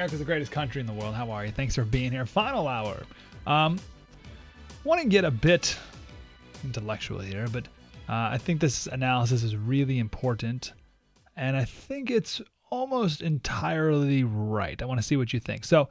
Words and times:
America's 0.00 0.18
the 0.18 0.24
greatest 0.24 0.50
country 0.50 0.80
in 0.80 0.86
the 0.86 0.94
world. 0.94 1.14
How 1.14 1.30
are 1.30 1.44
you? 1.44 1.52
Thanks 1.52 1.74
for 1.74 1.84
being 1.84 2.10
here. 2.10 2.24
Final 2.24 2.66
hour. 2.66 3.02
Um, 3.46 3.78
want 4.82 4.98
to 5.02 5.06
get 5.06 5.26
a 5.26 5.30
bit 5.30 5.76
intellectual 6.64 7.18
here, 7.18 7.46
but 7.52 7.66
uh, 8.08 8.30
I 8.32 8.38
think 8.38 8.62
this 8.62 8.86
analysis 8.86 9.42
is 9.42 9.56
really 9.56 9.98
important, 9.98 10.72
and 11.36 11.54
I 11.54 11.66
think 11.66 12.10
it's 12.10 12.40
almost 12.70 13.20
entirely 13.20 14.24
right. 14.24 14.80
I 14.80 14.86
want 14.86 14.98
to 14.98 15.06
see 15.06 15.18
what 15.18 15.34
you 15.34 15.38
think. 15.38 15.66
So, 15.66 15.90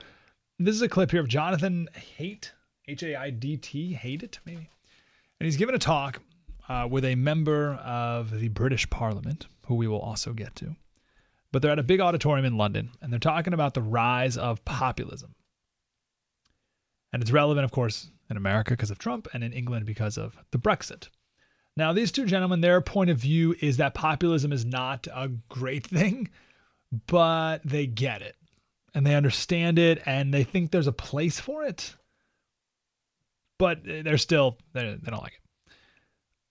this 0.57 0.73
is 0.73 0.81
a 0.81 0.89
clip 0.89 1.11
here 1.11 1.21
of 1.21 1.27
Jonathan 1.27 1.87
Haidt, 2.17 2.49
H 2.87 3.03
A 3.03 3.15
I 3.15 3.29
D 3.29 3.57
T, 3.57 3.93
Hate 3.93 4.23
It, 4.23 4.39
maybe, 4.43 4.71
and 5.39 5.45
he's 5.45 5.55
given 5.55 5.75
a 5.75 5.79
talk 5.79 6.19
uh, 6.67 6.87
with 6.89 7.05
a 7.05 7.13
member 7.13 7.75
of 7.75 8.39
the 8.39 8.47
British 8.47 8.89
Parliament, 8.89 9.45
who 9.67 9.75
we 9.75 9.87
will 9.87 10.01
also 10.01 10.33
get 10.33 10.55
to 10.55 10.75
but 11.51 11.61
they're 11.61 11.71
at 11.71 11.79
a 11.79 11.83
big 11.83 11.99
auditorium 11.99 12.45
in 12.45 12.57
London 12.57 12.91
and 13.01 13.11
they're 13.11 13.19
talking 13.19 13.53
about 13.53 13.73
the 13.73 13.81
rise 13.81 14.37
of 14.37 14.63
populism. 14.65 15.35
And 17.11 17.21
it's 17.21 17.31
relevant, 17.31 17.65
of 17.65 17.71
course, 17.71 18.09
in 18.29 18.37
America 18.37 18.71
because 18.71 18.91
of 18.91 18.99
Trump 18.99 19.27
and 19.33 19.43
in 19.43 19.53
England 19.53 19.85
because 19.85 20.17
of 20.17 20.37
the 20.51 20.59
Brexit. 20.59 21.09
Now, 21.75 21.93
these 21.93 22.11
two 22.11 22.25
gentlemen, 22.25 22.61
their 22.61 22.81
point 22.81 23.09
of 23.09 23.17
view 23.17 23.55
is 23.61 23.77
that 23.77 23.93
populism 23.93 24.51
is 24.51 24.65
not 24.65 25.07
a 25.13 25.29
great 25.49 25.87
thing, 25.87 26.29
but 27.07 27.59
they 27.63 27.87
get 27.87 28.21
it 28.21 28.35
and 28.93 29.05
they 29.05 29.15
understand 29.15 29.79
it 29.79 30.01
and 30.05 30.33
they 30.33 30.43
think 30.43 30.71
there's 30.71 30.87
a 30.87 30.91
place 30.91 31.39
for 31.39 31.63
it. 31.63 31.95
But 33.57 33.83
they're 33.83 34.17
still, 34.17 34.57
they 34.73 34.83
don't 34.83 35.21
like 35.21 35.33
it. 35.33 35.73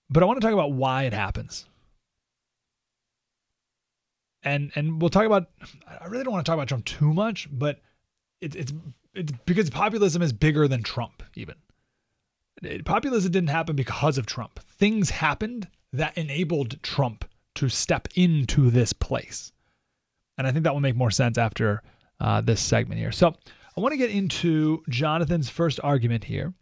But 0.09 0.23
I 0.23 0.25
want 0.25 0.41
to 0.41 0.45
talk 0.45 0.53
about 0.53 0.73
why 0.73 1.03
it 1.03 1.13
happens 1.13 1.65
and 4.43 4.71
and 4.75 5.01
we'll 5.01 5.09
talk 5.09 5.25
about. 5.25 5.49
I 5.87 6.05
really 6.07 6.23
don't 6.23 6.33
want 6.33 6.45
to 6.45 6.49
talk 6.49 6.55
about 6.55 6.67
Trump 6.67 6.85
too 6.85 7.13
much, 7.13 7.47
but 7.51 7.81
it's 8.41 8.55
it's 8.55 8.73
it's 9.13 9.33
because 9.45 9.69
populism 9.69 10.21
is 10.21 10.33
bigger 10.33 10.67
than 10.67 10.83
Trump. 10.83 11.23
Even 11.35 11.55
it, 12.61 12.85
populism 12.85 13.31
didn't 13.31 13.49
happen 13.49 13.75
because 13.75 14.17
of 14.17 14.25
Trump. 14.25 14.59
Things 14.59 15.09
happened 15.09 15.67
that 15.93 16.17
enabled 16.17 16.81
Trump 16.83 17.25
to 17.55 17.69
step 17.69 18.07
into 18.15 18.69
this 18.69 18.93
place, 18.93 19.51
and 20.37 20.47
I 20.47 20.51
think 20.51 20.63
that 20.63 20.73
will 20.73 20.81
make 20.81 20.95
more 20.95 21.11
sense 21.11 21.37
after 21.37 21.81
uh, 22.19 22.41
this 22.41 22.61
segment 22.61 22.99
here. 22.99 23.11
So 23.11 23.35
I 23.75 23.81
want 23.81 23.93
to 23.93 23.97
get 23.97 24.11
into 24.11 24.83
Jonathan's 24.89 25.49
first 25.49 25.79
argument 25.83 26.23
here. 26.23 26.53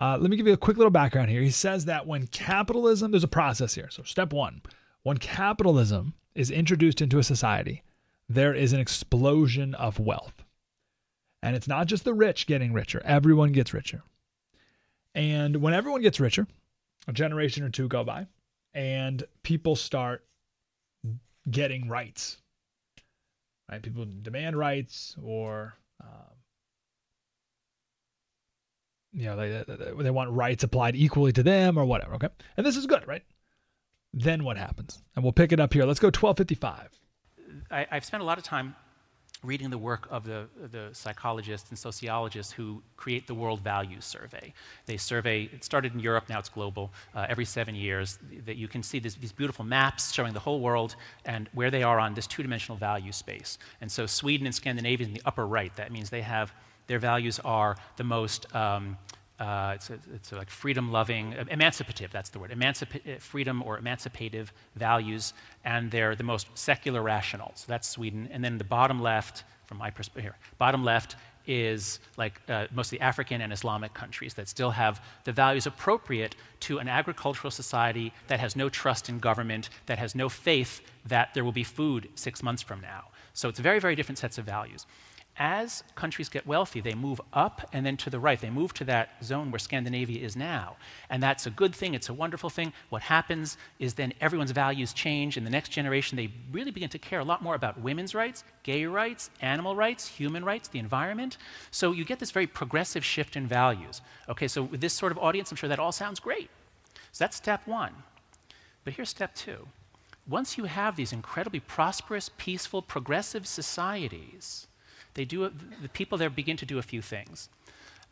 Uh, 0.00 0.18
let 0.20 0.30
me 0.30 0.36
give 0.36 0.46
you 0.46 0.52
a 0.52 0.56
quick 0.56 0.76
little 0.76 0.90
background 0.90 1.30
here. 1.30 1.40
He 1.40 1.50
says 1.50 1.84
that 1.84 2.06
when 2.06 2.26
capitalism, 2.26 3.12
there's 3.12 3.24
a 3.24 3.28
process 3.28 3.74
here. 3.74 3.88
So 3.90 4.02
step 4.02 4.32
one, 4.32 4.60
when 5.04 5.18
capitalism 5.18 6.14
is 6.34 6.50
introduced 6.50 7.00
into 7.00 7.18
a 7.18 7.22
society, 7.22 7.82
there 8.28 8.54
is 8.54 8.72
an 8.72 8.80
explosion 8.80 9.74
of 9.76 10.00
wealth. 10.00 10.42
And 11.42 11.54
it's 11.54 11.68
not 11.68 11.86
just 11.86 12.04
the 12.04 12.14
rich 12.14 12.46
getting 12.46 12.72
richer, 12.72 13.00
everyone 13.04 13.52
gets 13.52 13.72
richer. 13.72 14.02
And 15.14 15.56
when 15.56 15.74
everyone 15.74 16.02
gets 16.02 16.18
richer, 16.18 16.48
a 17.06 17.12
generation 17.12 17.62
or 17.62 17.68
two 17.68 17.86
go 17.86 18.02
by, 18.02 18.26
and 18.72 19.22
people 19.42 19.76
start 19.76 20.24
getting 21.48 21.88
rights. 21.88 22.38
Right? 23.70 23.82
People 23.82 24.06
demand 24.22 24.56
rights 24.56 25.16
or 25.22 25.76
um, 26.02 26.34
you 29.12 29.26
know, 29.26 29.36
they, 29.36 29.64
they, 29.66 30.02
they 30.02 30.10
want 30.10 30.30
rights 30.30 30.64
applied 30.64 30.96
equally 30.96 31.32
to 31.32 31.42
them 31.42 31.78
or 31.78 31.84
whatever. 31.84 32.14
Okay. 32.14 32.28
And 32.56 32.66
this 32.66 32.76
is 32.76 32.86
good, 32.86 33.06
right? 33.06 33.22
Then 34.14 34.44
what 34.44 34.56
happens? 34.56 35.02
And 35.16 35.24
we'll 35.24 35.32
pick 35.32 35.52
it 35.52 35.60
up 35.60 35.72
here. 35.72 35.84
Let's 35.84 36.00
go 36.00 36.06
1255. 36.06 37.00
I, 37.70 37.86
have 37.90 38.04
spent 38.04 38.22
a 38.22 38.26
lot 38.26 38.38
of 38.38 38.44
time 38.44 38.76
reading 39.42 39.68
the 39.68 39.78
work 39.78 40.06
of 40.10 40.24
the, 40.24 40.46
the 40.70 40.88
psychologists 40.92 41.68
and 41.68 41.78
sociologists 41.78 42.52
who 42.52 42.82
create 42.96 43.26
the 43.26 43.34
World 43.34 43.60
Values 43.60 44.04
Survey. 44.04 44.54
They 44.86 44.96
survey, 44.96 45.50
it 45.52 45.64
started 45.64 45.92
in 45.92 46.00
Europe, 46.00 46.28
now 46.28 46.38
it's 46.38 46.48
global, 46.48 46.92
uh, 47.14 47.26
every 47.28 47.44
seven 47.44 47.74
years, 47.74 48.18
that 48.46 48.56
you 48.56 48.68
can 48.68 48.82
see 48.82 49.00
this, 49.00 49.14
these 49.16 49.32
beautiful 49.32 49.64
maps 49.64 50.12
showing 50.12 50.32
the 50.32 50.40
whole 50.40 50.60
world 50.60 50.96
and 51.24 51.50
where 51.52 51.70
they 51.70 51.82
are 51.82 51.98
on 51.98 52.14
this 52.14 52.26
two 52.26 52.42
dimensional 52.42 52.78
value 52.78 53.12
space. 53.12 53.58
And 53.80 53.90
so 53.90 54.06
Sweden 54.06 54.46
and 54.46 54.54
Scandinavia 54.54 55.06
in 55.06 55.12
the 55.12 55.22
upper 55.26 55.46
right, 55.46 55.74
that 55.76 55.92
means 55.92 56.08
they 56.08 56.22
have, 56.22 56.52
their 56.86 56.98
values 56.98 57.38
are 57.44 57.76
the 57.96 58.04
most. 58.04 58.54
Um, 58.54 58.96
uh, 59.44 59.72
it's, 59.74 59.90
a, 59.90 59.98
it's 60.14 60.32
a 60.32 60.36
like 60.36 60.50
freedom 60.50 60.90
loving, 60.90 61.32
emancipative, 61.32 62.10
that's 62.10 62.30
the 62.30 62.38
word, 62.38 62.52
uh, 62.52 62.84
freedom 63.18 63.62
or 63.62 63.78
emancipative 63.78 64.48
values, 64.76 65.34
and 65.64 65.90
they're 65.90 66.16
the 66.16 66.24
most 66.24 66.46
secular 66.54 67.02
rational. 67.02 67.52
So 67.54 67.66
that's 67.68 67.88
Sweden. 67.88 68.28
And 68.32 68.42
then 68.42 68.58
the 68.58 68.64
bottom 68.64 69.00
left, 69.00 69.44
from 69.66 69.78
my 69.78 69.90
perspective 69.90 70.24
here, 70.24 70.36
bottom 70.58 70.82
left 70.84 71.16
is 71.46 72.00
like 72.16 72.40
uh, 72.48 72.66
mostly 72.72 72.98
African 73.00 73.42
and 73.42 73.52
Islamic 73.52 73.92
countries 73.92 74.34
that 74.34 74.48
still 74.48 74.70
have 74.70 75.04
the 75.24 75.32
values 75.32 75.66
appropriate 75.66 76.36
to 76.60 76.78
an 76.78 76.88
agricultural 76.88 77.50
society 77.50 78.12
that 78.28 78.40
has 78.40 78.56
no 78.56 78.68
trust 78.68 79.08
in 79.08 79.18
government, 79.18 79.68
that 79.86 79.98
has 79.98 80.14
no 80.14 80.28
faith 80.28 80.80
that 81.04 81.34
there 81.34 81.44
will 81.44 81.52
be 81.52 81.64
food 81.64 82.08
six 82.14 82.42
months 82.42 82.62
from 82.62 82.80
now. 82.80 83.04
So 83.34 83.48
it's 83.48 83.58
very, 83.58 83.78
very 83.78 83.94
different 83.94 84.18
sets 84.18 84.38
of 84.38 84.46
values 84.46 84.86
as 85.36 85.82
countries 85.96 86.28
get 86.28 86.46
wealthy, 86.46 86.80
they 86.80 86.94
move 86.94 87.20
up 87.32 87.68
and 87.72 87.84
then 87.84 87.96
to 87.98 88.10
the 88.10 88.20
right. 88.20 88.40
They 88.40 88.50
move 88.50 88.72
to 88.74 88.84
that 88.84 89.10
zone 89.22 89.50
where 89.50 89.58
Scandinavia 89.58 90.24
is 90.24 90.36
now. 90.36 90.76
And 91.10 91.22
that's 91.22 91.46
a 91.46 91.50
good 91.50 91.74
thing, 91.74 91.94
it's 91.94 92.08
a 92.08 92.14
wonderful 92.14 92.50
thing. 92.50 92.72
What 92.88 93.02
happens 93.02 93.56
is 93.78 93.94
then 93.94 94.12
everyone's 94.20 94.52
values 94.52 94.92
change. 94.92 95.36
In 95.36 95.44
the 95.44 95.50
next 95.50 95.70
generation, 95.70 96.16
they 96.16 96.30
really 96.52 96.70
begin 96.70 96.88
to 96.90 96.98
care 96.98 97.18
a 97.18 97.24
lot 97.24 97.42
more 97.42 97.54
about 97.54 97.80
women's 97.80 98.14
rights, 98.14 98.44
gay 98.62 98.86
rights, 98.86 99.30
animal 99.40 99.74
rights, 99.74 100.06
human 100.06 100.44
rights, 100.44 100.68
the 100.68 100.78
environment. 100.78 101.36
So 101.70 101.92
you 101.92 102.04
get 102.04 102.20
this 102.20 102.30
very 102.30 102.46
progressive 102.46 103.04
shift 103.04 103.34
in 103.34 103.46
values. 103.46 104.02
Okay, 104.28 104.46
so 104.48 104.62
with 104.62 104.80
this 104.80 104.92
sort 104.92 105.10
of 105.10 105.18
audience, 105.18 105.50
I'm 105.50 105.56
sure 105.56 105.68
that 105.68 105.80
all 105.80 105.92
sounds 105.92 106.20
great. 106.20 106.50
So 107.12 107.24
that's 107.24 107.36
step 107.36 107.66
one. 107.66 107.92
But 108.84 108.94
here's 108.94 109.08
step 109.08 109.34
two. 109.34 109.66
Once 110.26 110.56
you 110.56 110.64
have 110.64 110.96
these 110.96 111.12
incredibly 111.12 111.60
prosperous, 111.60 112.30
peaceful, 112.38 112.80
progressive 112.80 113.46
societies, 113.46 114.66
they 115.14 115.24
do, 115.24 115.50
the 115.82 115.88
people 115.88 116.18
there 116.18 116.30
begin 116.30 116.56
to 116.58 116.66
do 116.66 116.78
a 116.78 116.82
few 116.82 117.00
things. 117.02 117.48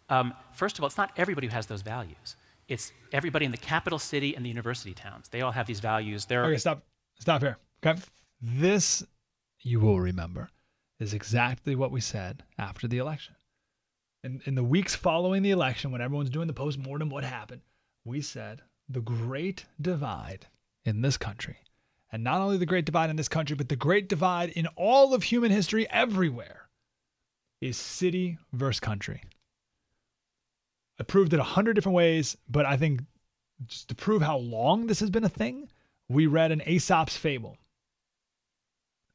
Um, 0.08 0.34
first 0.52 0.78
of 0.78 0.82
all, 0.82 0.86
it's 0.86 0.96
not 0.96 1.12
everybody 1.16 1.46
who 1.46 1.54
has 1.54 1.66
those 1.66 1.82
values. 1.82 2.36
It's 2.68 2.92
everybody 3.12 3.44
in 3.44 3.50
the 3.50 3.56
capital 3.58 3.98
city 3.98 4.34
and 4.34 4.44
the 4.44 4.48
university 4.48 4.94
towns. 4.94 5.28
They 5.28 5.40
all 5.42 5.52
have 5.52 5.66
these 5.66 5.80
values. 5.80 6.26
They're 6.26 6.44
okay, 6.44 6.58
stop, 6.58 6.82
stop 7.18 7.42
here. 7.42 7.58
Okay, 7.84 8.00
this 8.40 9.04
you 9.60 9.80
will 9.80 10.00
remember 10.00 10.50
is 11.00 11.12
exactly 11.12 11.74
what 11.74 11.90
we 11.90 12.00
said 12.00 12.42
after 12.58 12.86
the 12.86 12.98
election. 12.98 13.34
In, 14.24 14.40
in 14.44 14.54
the 14.54 14.62
weeks 14.62 14.94
following 14.94 15.42
the 15.42 15.50
election, 15.50 15.90
when 15.90 16.00
everyone's 16.00 16.30
doing 16.30 16.46
the 16.46 16.52
post 16.52 16.78
mortem, 16.78 17.10
what 17.10 17.24
happened? 17.24 17.62
We 18.04 18.20
said 18.20 18.62
the 18.88 19.00
great 19.00 19.64
divide 19.80 20.46
in 20.84 21.02
this 21.02 21.16
country, 21.16 21.58
and 22.12 22.22
not 22.22 22.40
only 22.40 22.56
the 22.56 22.66
great 22.66 22.84
divide 22.84 23.10
in 23.10 23.16
this 23.16 23.28
country, 23.28 23.56
but 23.56 23.68
the 23.68 23.76
great 23.76 24.08
divide 24.08 24.50
in 24.50 24.66
all 24.76 25.14
of 25.14 25.24
human 25.24 25.50
history 25.50 25.88
everywhere 25.90 26.61
is 27.62 27.76
city 27.76 28.36
versus 28.52 28.80
country. 28.80 29.22
I 30.98 31.04
proved 31.04 31.32
it 31.32 31.40
a 31.40 31.44
hundred 31.44 31.74
different 31.74 31.96
ways, 31.96 32.36
but 32.48 32.66
I 32.66 32.76
think 32.76 33.00
just 33.66 33.88
to 33.88 33.94
prove 33.94 34.20
how 34.20 34.36
long 34.36 34.86
this 34.86 35.00
has 35.00 35.10
been 35.10 35.24
a 35.24 35.28
thing, 35.28 35.68
we 36.08 36.26
read 36.26 36.52
an 36.52 36.62
Aesop's 36.66 37.16
fable 37.16 37.56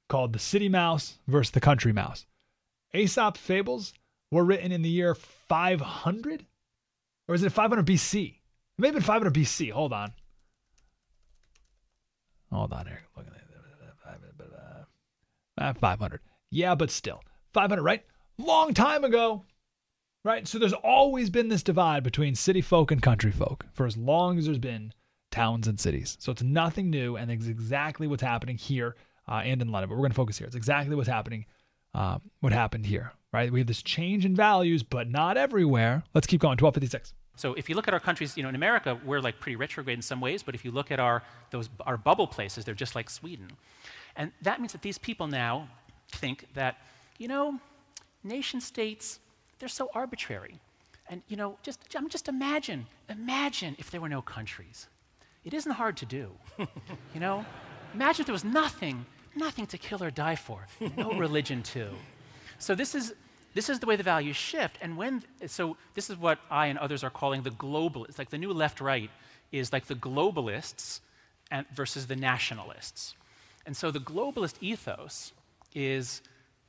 called 0.08 0.32
The 0.32 0.40
City 0.40 0.70
Mouse 0.70 1.20
versus 1.28 1.52
the 1.52 1.60
Country 1.60 1.92
Mouse. 1.92 2.26
Aesop's 2.94 3.40
fables 3.40 3.94
were 4.32 4.46
written 4.46 4.72
in 4.72 4.82
the 4.82 4.90
year 4.90 5.14
500? 5.14 6.46
Or 7.28 7.36
is 7.36 7.44
it 7.44 7.52
500 7.52 7.86
BC? 7.86 8.30
It 8.30 8.36
may 8.78 8.88
have 8.88 8.96
been 8.96 9.04
500 9.04 9.34
BC. 9.34 9.72
Hold 9.72 9.92
on. 9.92 10.14
Hold 12.52 12.72
on 12.72 12.86
here. 12.86 13.02
500. 15.82 16.20
Ah, 16.24 16.30
yeah, 16.50 16.76
but 16.76 16.90
still. 16.92 17.22
500, 17.54 17.82
right? 17.82 18.06
Long 18.38 18.74
time 18.74 19.04
ago. 19.04 19.44
Right? 20.24 20.48
So 20.48 20.60
there's 20.60 20.74
always 20.74 21.30
been 21.30 21.48
this 21.48 21.63
divide 21.63 22.04
between 22.04 22.36
city 22.36 22.60
folk 22.60 22.92
and 22.92 23.01
country 23.01 23.31
folk 23.31 23.66
for 23.72 23.86
as 23.86 23.95
long 23.95 24.38
as 24.38 24.45
there's 24.45 24.57
been 24.57 24.92
towns 25.31 25.68
and 25.68 25.80
cities. 25.80 26.18
So 26.19 26.31
it's 26.31 26.44
nothing 26.44 26.89
new, 26.89 27.16
and 27.16 27.31
it's 27.31 27.48
exactly 27.48 28.07
what's 28.07 28.24
happening 28.24 28.57
here 28.57 28.95
uh, 29.30 29.42
and 29.44 29.62
in 29.62 29.72
London. 29.72 29.89
But 29.89 29.95
we're 29.95 30.01
going 30.01 30.12
to 30.12 30.16
focus 30.16 30.38
here. 30.38 30.48
It's 30.48 30.56
exactly 30.56 30.95
what's 30.95 31.07
happening, 31.07 31.45
uh, 31.94 32.18
what 32.42 32.51
happened 32.51 32.86
here, 32.86 33.13
right? 33.31 33.51
We 33.51 33.60
have 33.60 33.68
this 33.68 33.81
change 33.81 34.25
in 34.25 34.36
values, 34.36 34.83
but 34.83 35.10
not 35.10 35.38
everywhere. 35.38 36.04
Let's 36.13 36.28
keep 36.28 36.42
going. 36.42 36.57
1256. 36.57 37.13
So 37.36 37.54
if 37.54 37.69
you 37.69 37.75
look 37.75 37.88
at 37.88 37.94
our 37.94 38.00
countries, 38.00 38.36
you 38.36 38.44
know, 38.44 38.50
in 38.50 38.56
America, 38.56 39.00
we're 39.06 39.22
like 39.22 39.40
pretty 39.40 39.56
retrograde 39.56 39.98
in 39.98 40.01
some 40.01 40.19
ways, 40.19 40.42
but 40.42 40.56
if 40.56 40.66
you 40.66 40.72
look 40.72 40.92
at 40.92 41.00
our 41.00 41.22
those 41.51 41.69
our 41.86 41.95
bubble 41.95 42.25
places, 42.25 42.66
they're 42.66 42.74
just 42.74 42.95
like 42.95 43.10
Sweden. 43.10 43.51
And 44.16 44.31
that 44.42 44.60
means 44.60 44.72
that 44.72 44.81
these 44.81 44.98
people 44.98 45.28
now 45.28 45.69
think 46.12 46.48
that, 46.56 46.78
you 47.19 47.28
know, 47.28 47.60
nation 48.28 48.62
states, 48.62 49.20
they're 49.60 49.70
so 49.70 49.90
arbitrary. 49.94 50.60
And 51.10 51.22
you 51.28 51.38
know, 51.38 51.58
just 51.64 51.80
mean, 52.00 52.10
just 52.10 52.28
imagine, 52.28 52.86
imagine 53.10 53.76
if 53.80 53.92
there 53.92 54.02
were 54.02 54.10
no 54.10 54.22
countries. 54.22 54.88
It 55.46 55.54
isn't 55.54 55.72
hard 55.72 55.96
to 55.98 56.06
do. 56.06 56.32
you 57.14 57.20
know? 57.20 57.46
Imagine 57.94 58.22
if 58.22 58.26
there 58.28 58.34
was 58.34 58.44
nothing, 58.44 59.06
nothing 59.36 59.66
to 59.68 59.78
kill 59.78 60.04
or 60.04 60.12
die 60.12 60.36
for. 60.36 60.68
No 60.98 61.14
religion 61.26 61.64
too. 61.64 61.90
So 62.60 62.76
this 62.76 62.94
is 62.96 63.14
this 63.58 63.70
is 63.70 63.80
the 63.80 63.88
way 63.88 63.96
the 63.96 64.04
values 64.04 64.36
shift. 64.36 64.78
And 64.82 64.98
when, 64.98 65.24
so 65.48 65.78
this 65.96 66.12
is 66.12 66.18
what 66.18 66.38
I 66.52 66.68
and 66.68 66.78
others 66.78 67.04
are 67.04 67.10
calling 67.10 67.42
the 67.42 67.50
globalists. 67.50 68.20
Like 68.20 68.30
the 68.30 68.38
new 68.38 68.54
left 68.54 68.80
right 68.80 69.10
is 69.52 69.74
like 69.74 69.88
the 69.88 69.96
globalists 69.96 71.00
and, 71.50 71.66
versus 71.74 72.06
the 72.06 72.16
nationalists. 72.16 73.16
And 73.66 73.76
so 73.76 73.90
the 73.90 74.00
globalist 74.00 74.58
ethos 74.62 75.34
is 75.74 76.22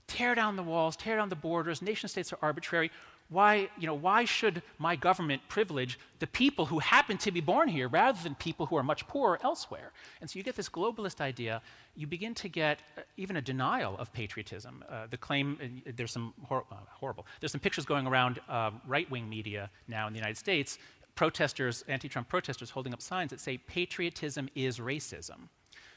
tear 0.08 0.34
down 0.34 0.56
the 0.56 0.62
walls, 0.62 0.96
tear 0.96 1.16
down 1.16 1.28
the 1.28 1.36
borders, 1.36 1.80
nation 1.80 2.08
states 2.08 2.32
are 2.32 2.38
arbitrary 2.42 2.90
why, 3.30 3.68
you 3.78 3.86
know, 3.86 3.94
why 3.94 4.24
should 4.24 4.62
my 4.78 4.96
government 4.96 5.42
privilege 5.48 5.98
the 6.18 6.26
people 6.26 6.64
who 6.66 6.78
happen 6.78 7.18
to 7.18 7.30
be 7.30 7.40
born 7.40 7.68
here 7.68 7.86
rather 7.86 8.18
than 8.22 8.34
people 8.34 8.66
who 8.66 8.76
are 8.76 8.82
much 8.82 9.06
poorer 9.06 9.38
elsewhere? 9.44 9.92
And 10.20 10.30
so 10.30 10.38
you 10.38 10.42
get 10.42 10.56
this 10.56 10.68
globalist 10.68 11.20
idea. 11.20 11.60
You 11.94 12.06
begin 12.06 12.34
to 12.36 12.48
get 12.48 12.78
uh, 12.96 13.02
even 13.18 13.36
a 13.36 13.42
denial 13.42 13.96
of 13.98 14.12
patriotism. 14.14 14.82
Uh, 14.88 15.06
the 15.10 15.18
claim, 15.18 15.58
uh, 15.62 15.92
there's 15.94 16.12
some 16.12 16.32
hor- 16.44 16.64
uh, 16.72 16.76
horrible, 16.90 17.26
there's 17.40 17.52
some 17.52 17.60
pictures 17.60 17.84
going 17.84 18.06
around 18.06 18.40
uh, 18.48 18.70
right 18.86 19.10
wing 19.10 19.28
media 19.28 19.68
now 19.88 20.06
in 20.06 20.14
the 20.14 20.18
United 20.18 20.38
States, 20.38 20.78
protesters, 21.14 21.84
anti 21.86 22.08
Trump 22.08 22.28
protesters 22.28 22.70
holding 22.70 22.94
up 22.94 23.02
signs 23.02 23.30
that 23.30 23.40
say 23.40 23.58
patriotism 23.58 24.48
is 24.54 24.78
racism. 24.78 25.48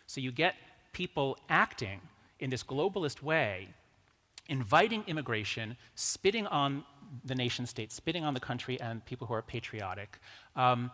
So 0.05 0.19
you 0.19 0.33
get 0.33 0.55
people 0.91 1.37
acting 1.47 2.01
in 2.41 2.49
this 2.49 2.63
globalist 2.63 3.21
way 3.21 3.69
inviting 4.49 5.03
immigration, 5.07 5.77
spitting 5.95 6.47
on 6.47 6.83
the 7.25 7.35
nation 7.35 7.65
state, 7.65 7.91
spitting 7.91 8.23
on 8.23 8.33
the 8.33 8.39
country 8.39 8.79
and 8.79 9.03
people 9.05 9.27
who 9.27 9.33
are 9.33 9.41
patriotic, 9.41 10.19
um, 10.55 10.91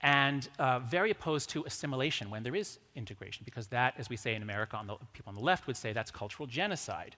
and 0.00 0.48
uh, 0.58 0.78
very 0.78 1.10
opposed 1.10 1.50
to 1.50 1.64
assimilation 1.64 2.30
when 2.30 2.42
there 2.42 2.54
is 2.54 2.78
integration, 2.94 3.42
because 3.44 3.66
that, 3.68 3.94
as 3.98 4.08
we 4.08 4.16
say 4.16 4.34
in 4.34 4.42
America, 4.42 4.76
on 4.76 4.86
the, 4.86 4.96
people 5.12 5.28
on 5.28 5.34
the 5.34 5.40
left 5.40 5.66
would 5.66 5.76
say 5.76 5.92
that's 5.92 6.10
cultural 6.10 6.46
genocide. 6.46 7.16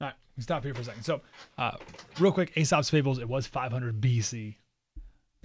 All 0.00 0.08
right, 0.08 0.14
stop 0.38 0.64
here 0.64 0.74
for 0.74 0.80
a 0.80 0.84
second. 0.84 1.04
So, 1.04 1.20
uh, 1.58 1.72
real 2.18 2.32
quick, 2.32 2.52
Aesop's 2.56 2.90
Fables, 2.90 3.18
it 3.18 3.28
was 3.28 3.46
500 3.46 4.00
BC. 4.00 4.56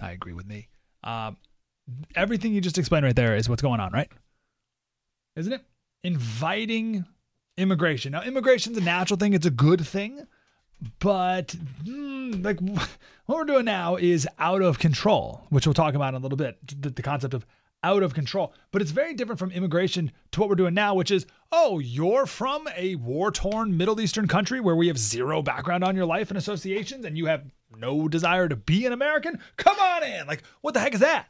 I 0.00 0.10
agree 0.10 0.32
with 0.32 0.46
me. 0.46 0.68
Um, 1.04 1.36
everything 2.16 2.52
you 2.52 2.60
just 2.60 2.78
explained 2.78 3.04
right 3.04 3.16
there 3.16 3.36
is 3.36 3.48
what's 3.48 3.62
going 3.62 3.80
on, 3.80 3.92
right? 3.92 4.10
Isn't 5.36 5.52
it? 5.52 5.62
Inviting 6.02 7.04
immigration. 7.58 8.12
Now, 8.12 8.22
immigration's 8.22 8.78
a 8.78 8.80
natural 8.80 9.18
thing, 9.18 9.34
it's 9.34 9.46
a 9.46 9.50
good 9.50 9.86
thing 9.86 10.26
but 11.00 11.54
mm, 11.84 12.44
like 12.44 12.60
what 13.26 13.38
we're 13.38 13.44
doing 13.44 13.64
now 13.64 13.96
is 13.96 14.28
out 14.38 14.62
of 14.62 14.78
control, 14.78 15.46
which 15.50 15.66
we'll 15.66 15.74
talk 15.74 15.94
about 15.94 16.14
in 16.14 16.20
a 16.20 16.22
little 16.22 16.36
bit. 16.36 16.58
The, 16.80 16.90
the, 16.90 17.02
concept 17.02 17.34
of 17.34 17.44
out 17.84 18.02
of 18.02 18.14
control, 18.14 18.52
but 18.72 18.82
it's 18.82 18.90
very 18.90 19.14
different 19.14 19.38
from 19.38 19.50
immigration 19.52 20.10
to 20.32 20.40
what 20.40 20.48
we're 20.48 20.56
doing 20.56 20.74
now, 20.74 20.94
which 20.94 21.10
is 21.10 21.26
oh, 21.50 21.78
you're 21.78 22.26
from 22.26 22.68
a 22.76 22.94
war 22.96 23.30
torn 23.30 23.76
Middle 23.76 24.00
Eastern 24.00 24.28
country 24.28 24.60
where 24.60 24.76
we 24.76 24.88
have 24.88 24.98
zero 24.98 25.42
background 25.42 25.84
on 25.84 25.96
your 25.96 26.06
life 26.06 26.30
and 26.30 26.38
associations, 26.38 27.04
and 27.04 27.16
you 27.16 27.26
have 27.26 27.44
no 27.76 28.08
desire 28.08 28.48
to 28.48 28.56
be 28.56 28.86
an 28.86 28.92
American. 28.92 29.38
Come 29.56 29.78
on 29.78 30.04
in! 30.04 30.26
Like 30.26 30.42
what 30.60 30.74
the 30.74 30.80
heck 30.80 30.94
is 30.94 31.00
that? 31.00 31.26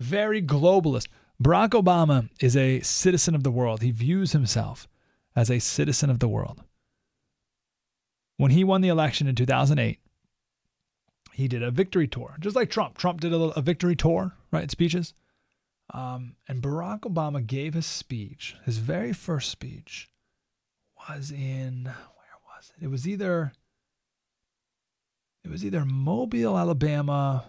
Very 0.00 0.42
globalist. 0.42 1.08
Barack 1.42 1.70
Obama 1.70 2.28
is 2.40 2.56
a 2.56 2.80
citizen 2.80 3.34
of 3.34 3.42
the 3.42 3.50
world. 3.50 3.82
He 3.82 3.90
views 3.90 4.32
himself 4.32 4.88
as 5.34 5.50
a 5.50 5.58
citizen 5.58 6.08
of 6.10 6.18
the 6.18 6.28
world 6.28 6.62
when 8.36 8.50
he 8.50 8.64
won 8.64 8.80
the 8.80 8.88
election 8.88 9.26
in 9.26 9.34
2008, 9.34 9.98
he 11.32 11.48
did 11.48 11.62
a 11.62 11.70
victory 11.70 12.08
tour, 12.08 12.36
just 12.40 12.56
like 12.56 12.70
Trump. 12.70 12.96
Trump 12.98 13.20
did 13.20 13.32
a, 13.32 13.36
little, 13.36 13.54
a 13.54 13.62
victory 13.62 13.96
tour, 13.96 14.32
right? 14.50 14.70
Speeches. 14.70 15.14
Um, 15.92 16.36
and 16.48 16.62
Barack 16.62 17.00
Obama 17.00 17.46
gave 17.46 17.76
a 17.76 17.82
speech. 17.82 18.56
His 18.64 18.78
very 18.78 19.12
first 19.12 19.50
speech 19.50 20.08
was 21.08 21.30
in 21.30 21.84
where 21.84 22.54
was 22.56 22.72
it? 22.76 22.84
It 22.84 22.88
was 22.88 23.06
either 23.06 23.52
it 25.44 25.50
was 25.50 25.64
either 25.64 25.84
Mobile, 25.84 26.58
Alabama, 26.58 27.44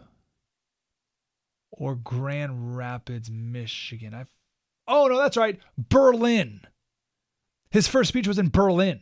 or 1.71 1.95
Grand 1.95 2.75
Rapids, 2.75 3.29
Michigan. 3.29 4.13
I 4.13 4.25
oh 4.87 5.07
no, 5.07 5.17
that's 5.17 5.37
right, 5.37 5.59
Berlin. 5.77 6.61
His 7.71 7.87
first 7.87 8.09
speech 8.09 8.27
was 8.27 8.39
in 8.39 8.49
Berlin. 8.49 9.01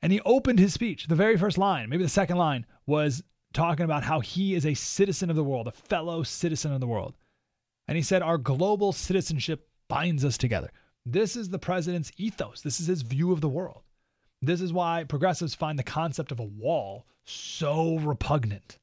And 0.00 0.12
he 0.12 0.20
opened 0.20 0.58
his 0.58 0.72
speech. 0.72 1.06
The 1.06 1.16
very 1.16 1.36
first 1.36 1.58
line, 1.58 1.88
maybe 1.88 2.04
the 2.04 2.08
second 2.08 2.36
line, 2.36 2.66
was 2.86 3.22
talking 3.52 3.84
about 3.84 4.04
how 4.04 4.20
he 4.20 4.54
is 4.54 4.64
a 4.64 4.74
citizen 4.74 5.30
of 5.30 5.36
the 5.36 5.44
world, 5.44 5.66
a 5.66 5.72
fellow 5.72 6.22
citizen 6.22 6.72
of 6.72 6.80
the 6.80 6.86
world. 6.86 7.16
And 7.88 7.96
he 7.96 8.02
said, 8.02 8.22
Our 8.22 8.38
global 8.38 8.92
citizenship 8.92 9.68
binds 9.88 10.24
us 10.24 10.38
together. 10.38 10.70
This 11.04 11.36
is 11.36 11.48
the 11.48 11.58
president's 11.58 12.12
ethos. 12.16 12.60
This 12.60 12.80
is 12.80 12.86
his 12.86 13.02
view 13.02 13.32
of 13.32 13.40
the 13.40 13.48
world. 13.48 13.82
This 14.42 14.60
is 14.60 14.72
why 14.72 15.04
progressives 15.04 15.54
find 15.54 15.78
the 15.78 15.82
concept 15.84 16.30
of 16.30 16.38
a 16.38 16.44
wall 16.44 17.06
so 17.24 17.96
repugnant 17.98 18.78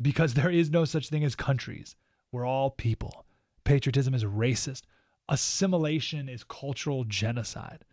because 0.00 0.34
there 0.34 0.50
is 0.50 0.70
no 0.70 0.84
such 0.84 1.08
thing 1.08 1.24
as 1.24 1.34
countries. 1.34 1.96
We're 2.32 2.46
all 2.46 2.70
people. 2.70 3.24
Patriotism 3.64 4.14
is 4.14 4.24
racist. 4.24 4.82
Assimilation 5.28 6.28
is 6.28 6.44
cultural 6.44 7.04
genocide 7.04 7.84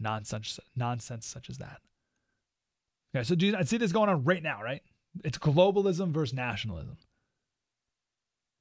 nonsense 0.00 0.58
nonsense 0.74 1.26
such 1.26 1.50
as 1.50 1.58
that. 1.58 1.80
Okay, 3.14 3.24
so 3.24 3.34
do 3.34 3.54
I 3.56 3.62
see 3.64 3.76
this 3.76 3.92
going 3.92 4.08
on 4.08 4.24
right 4.24 4.42
now, 4.42 4.62
right? 4.62 4.82
It's 5.24 5.38
globalism 5.38 6.12
versus 6.12 6.34
nationalism. 6.34 6.96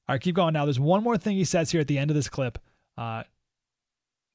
All 0.07 0.15
right, 0.15 0.21
keep 0.21 0.35
going 0.35 0.53
now. 0.53 0.65
There's 0.65 0.79
one 0.79 1.03
more 1.03 1.17
thing 1.17 1.37
he 1.37 1.45
says 1.45 1.71
here 1.71 1.81
at 1.81 1.87
the 1.87 1.97
end 1.97 2.09
of 2.09 2.15
this 2.15 2.29
clip 2.29 2.57
uh, 2.97 3.23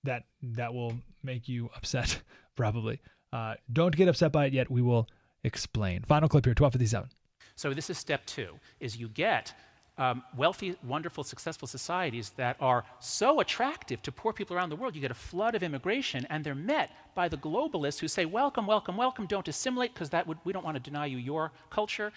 that 0.05 0.25
that 0.43 0.73
will 0.73 0.95
make 1.23 1.49
you 1.49 1.71
upset, 1.75 2.23
probably. 2.57 3.01
Uh, 3.33 3.55
don't 3.73 3.97
get 3.97 4.09
upset 4.09 4.31
by 4.31 4.47
it 4.47 4.53
yet. 4.53 4.71
We 4.71 4.83
will 4.83 5.09
explain. 5.43 6.03
Final 6.03 6.29
clip 6.29 6.45
here, 6.45 6.53
1257. 6.53 7.09
So 7.57 7.73
this 7.73 7.91
is 7.91 7.99
step 7.99 8.25
two: 8.27 8.59
is 8.81 8.97
you 8.97 9.09
get 9.09 9.55
um, 9.97 10.23
wealthy, 10.37 10.77
wonderful, 10.83 11.23
successful 11.23 11.69
societies 11.69 12.31
that 12.37 12.57
are 12.61 12.85
so 12.99 13.41
attractive 13.41 14.03
to 14.03 14.13
poor 14.13 14.33
people 14.33 14.57
around 14.57 14.71
the 14.71 14.77
world, 14.77 14.95
you 14.95 15.01
get 15.01 15.11
a 15.11 15.15
flood 15.15 15.55
of 15.55 15.63
immigration, 15.63 16.27
and 16.31 16.43
they're 16.43 16.55
met 16.55 16.91
by 17.15 17.29
the 17.29 17.37
globalists 17.37 18.01
who 18.01 18.09
say, 18.09 18.25
Welcome, 18.25 18.67
welcome, 18.67 18.97
welcome, 18.97 19.27
don't 19.27 19.47
assimilate 19.47 19.95
because 19.95 20.11
that 20.11 20.27
would, 20.27 20.39
we 20.45 20.53
don't 20.53 20.65
want 20.65 20.77
to 20.77 20.83
deny 20.83 21.07
you 21.07 21.19
your 21.19 21.53
culture. 21.71 22.13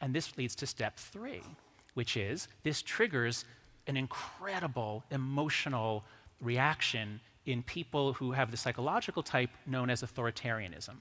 And 0.00 0.14
this 0.14 0.36
leads 0.38 0.54
to 0.56 0.66
step 0.66 0.98
three, 0.98 1.42
which 1.94 2.16
is 2.16 2.48
this 2.62 2.80
triggers 2.80 3.44
an 3.86 3.96
incredible 3.96 5.02
emotional 5.10 6.04
reaction 6.40 7.20
in 7.46 7.62
people 7.64 8.12
who 8.12 8.32
have 8.32 8.50
the 8.50 8.56
psychological 8.56 9.22
type 9.22 9.50
known 9.66 9.90
as 9.90 10.02
authoritarianism. 10.02 10.96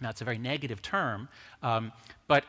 Now, 0.00 0.10
it's 0.10 0.20
a 0.20 0.24
very 0.24 0.38
negative 0.38 0.80
term, 0.80 1.28
um, 1.62 1.92
but 2.28 2.44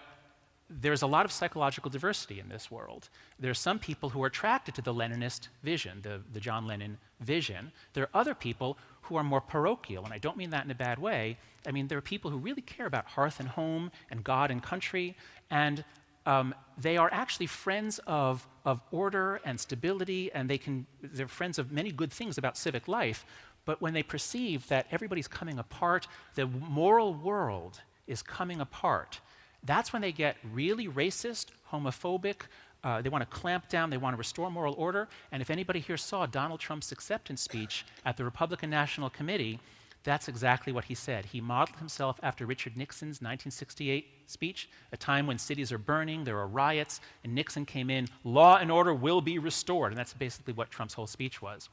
there's 0.80 1.02
a 1.02 1.08
lot 1.08 1.26
of 1.26 1.32
psychological 1.32 1.92
diversity 1.92 2.40
in 2.40 2.50
this 2.50 2.72
world. 2.72 3.10
There 3.40 3.52
are 3.52 3.56
some 3.56 3.80
people 3.80 4.10
who 4.10 4.24
are 4.24 4.28
attracted 4.28 4.76
to 4.76 4.82
the 4.82 4.94
Lennonist 4.94 5.50
vision, 5.64 6.00
the, 6.02 6.22
the 6.32 6.40
John 6.40 6.68
Lennon 6.68 6.98
vision. 7.20 7.72
There 7.94 8.04
are 8.06 8.10
other 8.14 8.34
people 8.34 8.78
who 9.04 9.16
are 9.16 9.24
more 9.24 9.42
parochial, 9.42 10.06
and 10.06 10.14
I 10.14 10.18
don't 10.18 10.38
mean 10.38 10.52
that 10.52 10.64
in 10.66 10.72
a 10.72 10.76
bad 10.76 11.00
way. 11.00 11.38
I 11.68 11.72
mean, 11.72 11.88
there 11.88 11.98
are 11.98 12.02
people 12.02 12.32
who 12.32 12.38
really 12.38 12.62
care 12.62 12.86
about 12.86 13.06
hearth 13.06 13.40
and 13.40 13.50
home 13.50 13.92
and 14.10 14.24
God 14.24 14.52
and 14.52 14.64
country, 14.64 15.18
and 15.50 15.84
um, 16.26 16.54
they 16.78 16.98
are 16.98 17.10
actually 17.12 17.48
friends 17.48 18.00
of, 18.08 18.48
of 18.64 18.82
order 18.92 19.42
and 19.44 19.60
stability, 19.60 20.32
and 20.32 20.50
they 20.50 20.58
can, 20.58 20.86
they're 21.02 21.28
friends 21.28 21.60
of 21.60 21.72
many 21.72 21.92
good 21.92 22.14
things 22.14 22.38
about 22.38 22.58
civic 22.58 22.88
life. 22.88 23.26
But 23.66 23.82
when 23.82 23.94
they 23.94 24.04
perceive 24.04 24.68
that 24.70 24.88
everybody's 24.92 25.28
coming 25.28 25.60
apart, 25.60 26.08
the 26.36 26.46
moral 26.46 27.14
world 27.14 27.82
is 28.08 28.22
coming 28.22 28.60
apart, 28.60 29.20
that's 29.64 29.94
when 29.94 30.02
they 30.02 30.12
get 30.12 30.38
really 30.54 30.88
racist, 30.88 31.48
homophobic. 31.72 32.44
Uh, 32.84 33.02
they 33.02 33.10
want 33.10 33.22
to 33.22 33.38
clamp 33.38 33.70
down. 33.70 33.90
They 33.90 33.98
want 33.98 34.16
to 34.16 34.18
restore 34.18 34.50
moral 34.50 34.74
order. 34.76 35.08
And 35.32 35.42
if 35.42 35.50
anybody 35.50 35.80
here 35.80 35.98
saw 35.98 36.26
Donald 36.26 36.60
Trump's 36.60 36.92
acceptance 36.92 37.42
speech 37.42 37.86
at 38.06 38.18
the 38.18 38.24
Republican 38.24 38.70
National 38.72 39.10
Committee, 39.10 39.60
That's 40.04 40.28
exactly 40.28 40.74
what 40.74 40.86
he 40.86 40.96
said. 40.96 41.26
He 41.26 41.42
modeled 41.42 41.78
himself 41.78 42.20
after 42.24 42.46
Richard 42.46 42.76
Nixon's 42.76 43.22
1968 43.22 44.08
speech, 44.26 44.70
a 44.92 44.98
time 44.98 45.28
when 45.28 45.38
cities 45.38 45.72
are 45.72 45.78
burning, 45.78 46.24
there 46.24 46.40
are 46.40 46.48
riots, 46.48 47.02
and 47.24 47.36
Nixon 47.36 47.66
came 47.66 47.90
in, 47.90 48.08
law 48.24 48.58
and 48.58 48.72
order 48.72 48.94
will 48.96 49.22
be 49.22 49.38
restored. 49.38 49.92
And 49.92 50.00
that's 50.00 50.14
basically 50.14 50.54
what 50.54 50.72
Trump's 50.72 50.94
whole 50.96 51.08
speech 51.08 51.42
was. 51.42 51.70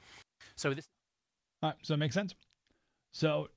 So 0.56 0.74
this. 0.74 0.86
All 1.62 1.70
right, 1.70 1.76
so 1.82 1.94
it 1.94 1.96
makes 1.96 2.14
sense. 2.14 2.34
So, 3.12 3.48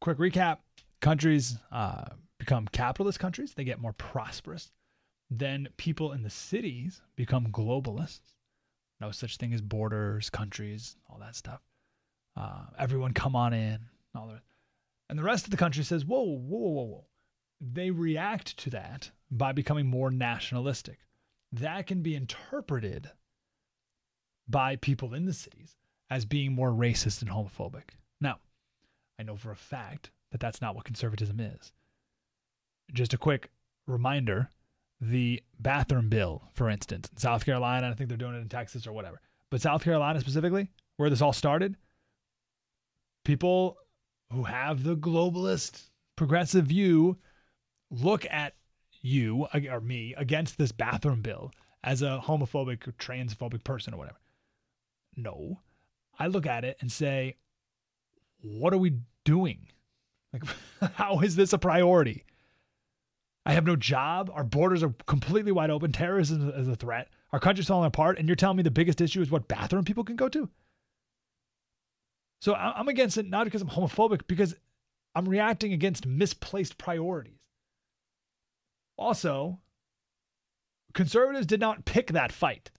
quick 0.00 0.18
recap 0.18 0.58
countries 1.00 1.58
uh, 1.70 2.06
become 2.46 2.68
capitalist 2.68 3.18
countries, 3.18 3.54
they 3.54 3.64
get 3.64 3.80
more 3.80 3.92
prosperous. 3.92 4.70
Then 5.28 5.68
people 5.76 6.12
in 6.12 6.22
the 6.22 6.30
cities 6.30 7.02
become 7.16 7.48
globalists. 7.48 8.34
No 9.00 9.10
such 9.10 9.36
thing 9.36 9.52
as 9.52 9.60
borders, 9.60 10.30
countries, 10.30 10.96
all 11.10 11.18
that 11.18 11.34
stuff. 11.34 11.60
Uh, 12.36 12.66
everyone 12.78 13.12
come 13.12 13.34
on 13.34 13.52
in, 13.52 13.80
all 14.14 14.28
that. 14.28 14.42
And 15.10 15.18
the 15.18 15.24
rest 15.24 15.44
of 15.44 15.50
the 15.50 15.56
country 15.56 15.82
says, 15.82 16.04
whoa, 16.04 16.22
whoa, 16.22 16.68
whoa, 16.68 16.84
whoa. 16.84 17.04
They 17.60 17.90
react 17.90 18.56
to 18.58 18.70
that 18.70 19.10
by 19.30 19.50
becoming 19.52 19.86
more 19.86 20.12
nationalistic. 20.12 21.00
That 21.52 21.88
can 21.88 22.02
be 22.02 22.14
interpreted 22.14 23.10
by 24.48 24.76
people 24.76 25.14
in 25.14 25.24
the 25.24 25.32
cities 25.32 25.74
as 26.10 26.24
being 26.24 26.52
more 26.52 26.70
racist 26.70 27.22
and 27.22 27.30
homophobic. 27.30 27.96
Now, 28.20 28.38
I 29.18 29.24
know 29.24 29.36
for 29.36 29.50
a 29.50 29.56
fact 29.56 30.10
that 30.30 30.40
that's 30.40 30.60
not 30.60 30.76
what 30.76 30.84
conservatism 30.84 31.40
is. 31.40 31.72
Just 32.92 33.14
a 33.14 33.18
quick 33.18 33.50
reminder 33.86 34.50
the 35.00 35.42
bathroom 35.60 36.08
bill, 36.08 36.42
for 36.54 36.70
instance, 36.70 37.08
in 37.12 37.18
South 37.18 37.44
Carolina, 37.44 37.90
I 37.90 37.94
think 37.94 38.08
they're 38.08 38.16
doing 38.16 38.34
it 38.34 38.40
in 38.40 38.48
Texas 38.48 38.86
or 38.86 38.92
whatever, 38.92 39.20
but 39.50 39.60
South 39.60 39.82
Carolina 39.82 40.20
specifically, 40.20 40.70
where 40.96 41.10
this 41.10 41.20
all 41.20 41.32
started, 41.32 41.76
people 43.24 43.76
who 44.32 44.44
have 44.44 44.82
the 44.82 44.96
globalist 44.96 45.90
progressive 46.16 46.66
view 46.66 47.18
look 47.90 48.24
at 48.30 48.54
you 49.02 49.46
or 49.70 49.80
me 49.80 50.14
against 50.16 50.58
this 50.58 50.72
bathroom 50.72 51.20
bill 51.20 51.52
as 51.84 52.02
a 52.02 52.20
homophobic 52.24 52.86
or 52.88 52.92
transphobic 52.92 53.62
person 53.62 53.94
or 53.94 53.98
whatever. 53.98 54.18
No, 55.16 55.60
I 56.18 56.26
look 56.26 56.46
at 56.46 56.64
it 56.64 56.76
and 56.80 56.90
say, 56.90 57.36
what 58.40 58.72
are 58.72 58.78
we 58.78 58.98
doing? 59.24 59.68
Like, 60.32 60.42
how 60.94 61.20
is 61.20 61.36
this 61.36 61.52
a 61.52 61.58
priority? 61.58 62.24
I 63.46 63.52
have 63.52 63.64
no 63.64 63.76
job. 63.76 64.28
Our 64.34 64.42
borders 64.42 64.82
are 64.82 64.92
completely 65.06 65.52
wide 65.52 65.70
open. 65.70 65.92
Terrorism 65.92 66.50
is 66.50 66.66
a 66.66 66.74
threat. 66.74 67.08
Our 67.30 67.38
country's 67.38 67.68
falling 67.68 67.86
apart. 67.86 68.18
And 68.18 68.28
you're 68.28 68.34
telling 68.34 68.56
me 68.56 68.64
the 68.64 68.72
biggest 68.72 69.00
issue 69.00 69.22
is 69.22 69.30
what 69.30 69.46
bathroom 69.46 69.84
people 69.84 70.02
can 70.02 70.16
go 70.16 70.28
to? 70.28 70.50
So 72.42 72.54
I'm 72.54 72.88
against 72.88 73.16
it 73.18 73.30
not 73.30 73.44
because 73.44 73.62
I'm 73.62 73.68
homophobic, 73.68 74.22
because 74.26 74.56
I'm 75.14 75.28
reacting 75.28 75.72
against 75.72 76.06
misplaced 76.06 76.76
priorities. 76.76 77.38
Also, 78.98 79.60
conservatives 80.92 81.46
did 81.46 81.60
not 81.60 81.84
pick 81.84 82.08
that 82.08 82.32
fight. 82.32 82.72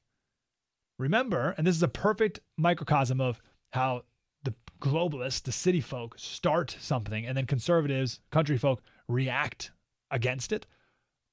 Remember, 0.99 1.55
and 1.57 1.65
this 1.65 1.77
is 1.77 1.83
a 1.83 1.87
perfect 1.87 2.41
microcosm 2.57 3.21
of 3.21 3.41
how 3.71 4.03
the 4.43 4.53
globalists, 4.81 5.43
the 5.43 5.51
city 5.51 5.79
folk, 5.79 6.19
start 6.19 6.75
something, 6.79 7.25
and 7.25 7.37
then 7.37 7.45
conservatives, 7.45 8.19
country 8.31 8.57
folk, 8.57 8.81
react 9.07 9.71
against 10.11 10.51
it. 10.51 10.65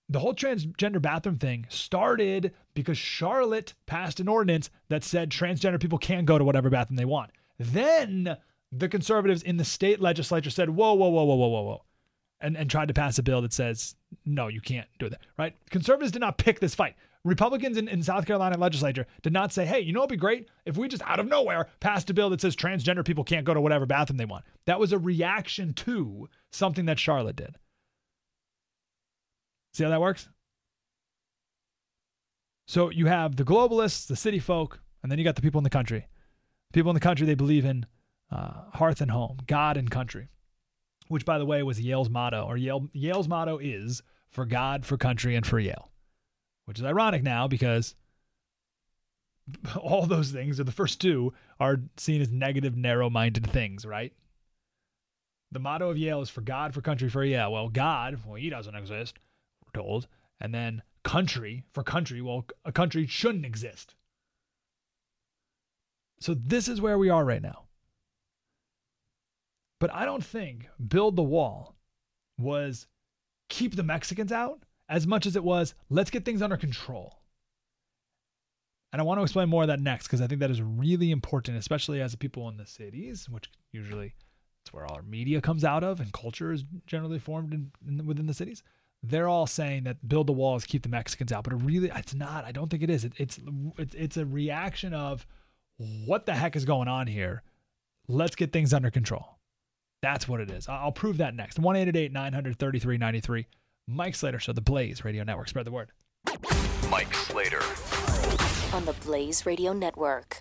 The 0.08 0.20
whole 0.20 0.34
transgender 0.34 1.00
bathroom 1.00 1.38
thing 1.38 1.66
started 1.70 2.52
because 2.74 2.98
Charlotte 2.98 3.74
passed 3.86 4.20
an 4.20 4.28
ordinance 4.28 4.68
that 4.88 5.02
said 5.02 5.30
transgender 5.30 5.80
people 5.80 5.98
can 5.98 6.24
go 6.24 6.36
to 6.36 6.44
whatever 6.44 6.68
bathroom 6.68 6.96
they 6.96 7.06
want. 7.06 7.30
Then 7.58 8.36
the 8.70 8.88
conservatives 8.88 9.42
in 9.42 9.56
the 9.56 9.64
state 9.64 10.00
legislature 10.00 10.50
said, 10.50 10.68
whoa, 10.68 10.94
whoa, 10.94 11.08
whoa, 11.08 11.24
whoa, 11.24 11.36
whoa, 11.36 11.48
whoa, 11.48 11.62
whoa, 11.62 11.84
and, 12.40 12.56
and 12.56 12.68
tried 12.68 12.88
to 12.88 12.94
pass 12.94 13.18
a 13.18 13.22
bill 13.22 13.40
that 13.42 13.52
says, 13.52 13.94
no, 14.26 14.48
you 14.48 14.60
can't 14.60 14.88
do 14.98 15.08
that, 15.08 15.20
right? 15.38 15.56
Conservatives 15.70 16.12
did 16.12 16.20
not 16.20 16.38
pick 16.38 16.60
this 16.60 16.74
fight. 16.74 16.96
Republicans 17.24 17.78
in, 17.78 17.88
in 17.88 18.02
South 18.02 18.26
Carolina 18.26 18.58
legislature 18.58 19.06
did 19.22 19.32
not 19.32 19.52
say, 19.52 19.64
hey, 19.64 19.80
you 19.80 19.94
know 19.94 20.00
what'd 20.00 20.10
be 20.10 20.16
great 20.16 20.48
if 20.66 20.76
we 20.76 20.88
just 20.88 21.02
out 21.04 21.18
of 21.18 21.26
nowhere 21.26 21.68
passed 21.80 22.10
a 22.10 22.14
bill 22.14 22.28
that 22.28 22.40
says 22.40 22.54
transgender 22.54 23.04
people 23.04 23.24
can't 23.24 23.46
go 23.46 23.54
to 23.54 23.60
whatever 23.62 23.86
bathroom 23.86 24.18
they 24.18 24.26
want. 24.26 24.44
That 24.66 24.78
was 24.78 24.92
a 24.92 24.98
reaction 24.98 25.72
to 25.74 26.28
something 26.50 26.84
that 26.84 26.98
Charlotte 26.98 27.36
did. 27.36 27.56
See 29.74 29.84
how 29.84 29.90
that 29.90 30.00
works? 30.00 30.28
So 32.66 32.90
you 32.90 33.06
have 33.06 33.36
the 33.36 33.44
globalists, 33.44 34.06
the 34.06 34.16
city 34.16 34.38
folk, 34.38 34.80
and 35.02 35.12
then 35.12 35.18
you 35.18 35.24
got 35.24 35.36
the 35.36 35.42
people 35.42 35.58
in 35.58 35.64
the 35.64 35.70
country. 35.70 36.06
People 36.72 36.90
in 36.90 36.94
the 36.94 37.00
country, 37.00 37.26
they 37.26 37.34
believe 37.34 37.66
in 37.66 37.84
uh, 38.32 38.70
hearth 38.72 39.02
and 39.02 39.10
home, 39.10 39.38
God 39.46 39.76
and 39.76 39.90
country, 39.90 40.28
which, 41.08 41.26
by 41.26 41.36
the 41.36 41.44
way, 41.44 41.62
was 41.62 41.78
Yale's 41.78 42.08
motto, 42.08 42.46
or 42.46 42.56
Yale, 42.56 42.88
Yale's 42.94 43.28
motto 43.28 43.58
is 43.58 44.02
for 44.30 44.46
God, 44.46 44.86
for 44.86 44.96
country, 44.96 45.36
and 45.36 45.46
for 45.46 45.58
Yale 45.58 45.90
which 46.64 46.78
is 46.78 46.84
ironic 46.84 47.22
now 47.22 47.46
because 47.46 47.94
all 49.76 50.06
those 50.06 50.30
things, 50.30 50.58
or 50.58 50.64
the 50.64 50.72
first 50.72 51.00
two, 51.00 51.32
are 51.60 51.80
seen 51.96 52.20
as 52.20 52.30
negative, 52.30 52.76
narrow 52.76 53.10
minded 53.10 53.46
things, 53.46 53.84
right? 53.84 54.12
The 55.52 55.60
motto 55.60 55.90
of 55.90 55.98
Yale 55.98 56.22
is 56.22 56.30
for 56.30 56.40
God, 56.40 56.74
for 56.74 56.80
country, 56.80 57.08
for 57.08 57.24
Yale. 57.24 57.52
Well, 57.52 57.68
God, 57.68 58.18
well, 58.26 58.36
he 58.36 58.50
doesn't 58.50 58.74
exist, 58.74 59.18
told. 59.74 60.06
And 60.40 60.54
then 60.54 60.82
country, 61.02 61.64
for 61.72 61.82
country, 61.82 62.22
well, 62.22 62.46
a 62.64 62.72
country 62.72 63.06
shouldn't 63.06 63.44
exist. 63.44 63.94
So 66.20 66.34
this 66.34 66.68
is 66.68 66.80
where 66.80 66.98
we 66.98 67.10
are 67.10 67.24
right 67.24 67.42
now. 67.42 67.64
But 69.80 69.92
I 69.92 70.04
don't 70.04 70.24
think 70.24 70.68
build 70.88 71.16
the 71.16 71.22
wall 71.22 71.76
was 72.38 72.86
keep 73.48 73.76
the 73.76 73.82
Mexicans 73.82 74.32
out 74.32 74.62
as 74.88 75.06
much 75.06 75.26
as 75.26 75.36
it 75.36 75.44
was, 75.44 75.74
let's 75.90 76.10
get 76.10 76.24
things 76.24 76.42
under 76.42 76.56
control. 76.56 77.20
And 78.92 79.00
I 79.00 79.04
want 79.04 79.18
to 79.18 79.22
explain 79.22 79.48
more 79.48 79.62
of 79.62 79.68
that 79.68 79.80
next 79.80 80.06
because 80.06 80.20
I 80.20 80.26
think 80.26 80.40
that 80.40 80.50
is 80.50 80.62
really 80.62 81.10
important, 81.10 81.58
especially 81.58 82.00
as 82.00 82.14
people 82.14 82.48
in 82.48 82.56
the 82.56 82.66
cities, 82.66 83.28
which 83.28 83.50
usually 83.72 84.14
it's 84.62 84.72
where 84.72 84.86
all 84.86 84.94
our 84.94 85.02
media 85.02 85.40
comes 85.40 85.64
out 85.64 85.82
of 85.82 86.00
and 86.00 86.12
culture 86.12 86.52
is 86.52 86.64
generally 86.86 87.18
formed 87.18 87.52
in, 87.52 87.70
in, 87.86 88.06
within 88.06 88.26
the 88.26 88.34
cities. 88.34 88.62
They're 89.06 89.28
all 89.28 89.46
saying 89.46 89.84
that 89.84 90.08
build 90.08 90.26
the 90.26 90.32
walls, 90.32 90.64
keep 90.64 90.82
the 90.82 90.88
Mexicans 90.88 91.30
out, 91.30 91.44
but 91.44 91.52
it 91.52 91.56
really, 91.56 91.90
it's 91.94 92.14
not. 92.14 92.44
I 92.44 92.52
don't 92.52 92.70
think 92.70 92.82
it 92.82 92.90
is. 92.90 93.04
It, 93.04 93.12
it's 93.18 93.38
it's 93.78 93.94
it's 93.94 94.16
a 94.16 94.24
reaction 94.24 94.94
of 94.94 95.26
what 96.06 96.26
the 96.26 96.34
heck 96.34 96.56
is 96.56 96.64
going 96.64 96.88
on 96.88 97.06
here. 97.06 97.42
Let's 98.08 98.34
get 98.34 98.52
things 98.52 98.72
under 98.72 98.90
control. 98.90 99.38
That's 100.02 100.28
what 100.28 100.40
it 100.40 100.50
is. 100.50 100.68
I'll 100.68 100.92
prove 100.92 101.18
that 101.18 101.34
next. 101.34 101.58
1 101.58 101.74
900 102.12 102.58
3393. 102.58 103.46
Mike 103.86 104.14
Slater 104.14 104.38
Show, 104.38 104.52
the 104.52 104.60
Blaze 104.60 105.04
Radio 105.04 105.24
Network. 105.24 105.48
Spread 105.48 105.66
the 105.66 105.70
word. 105.70 105.90
Mike 106.90 107.14
Slater. 107.14 107.62
On 108.74 108.84
the 108.84 108.94
Blaze 109.04 109.46
Radio 109.46 109.72
Network. 109.72 110.40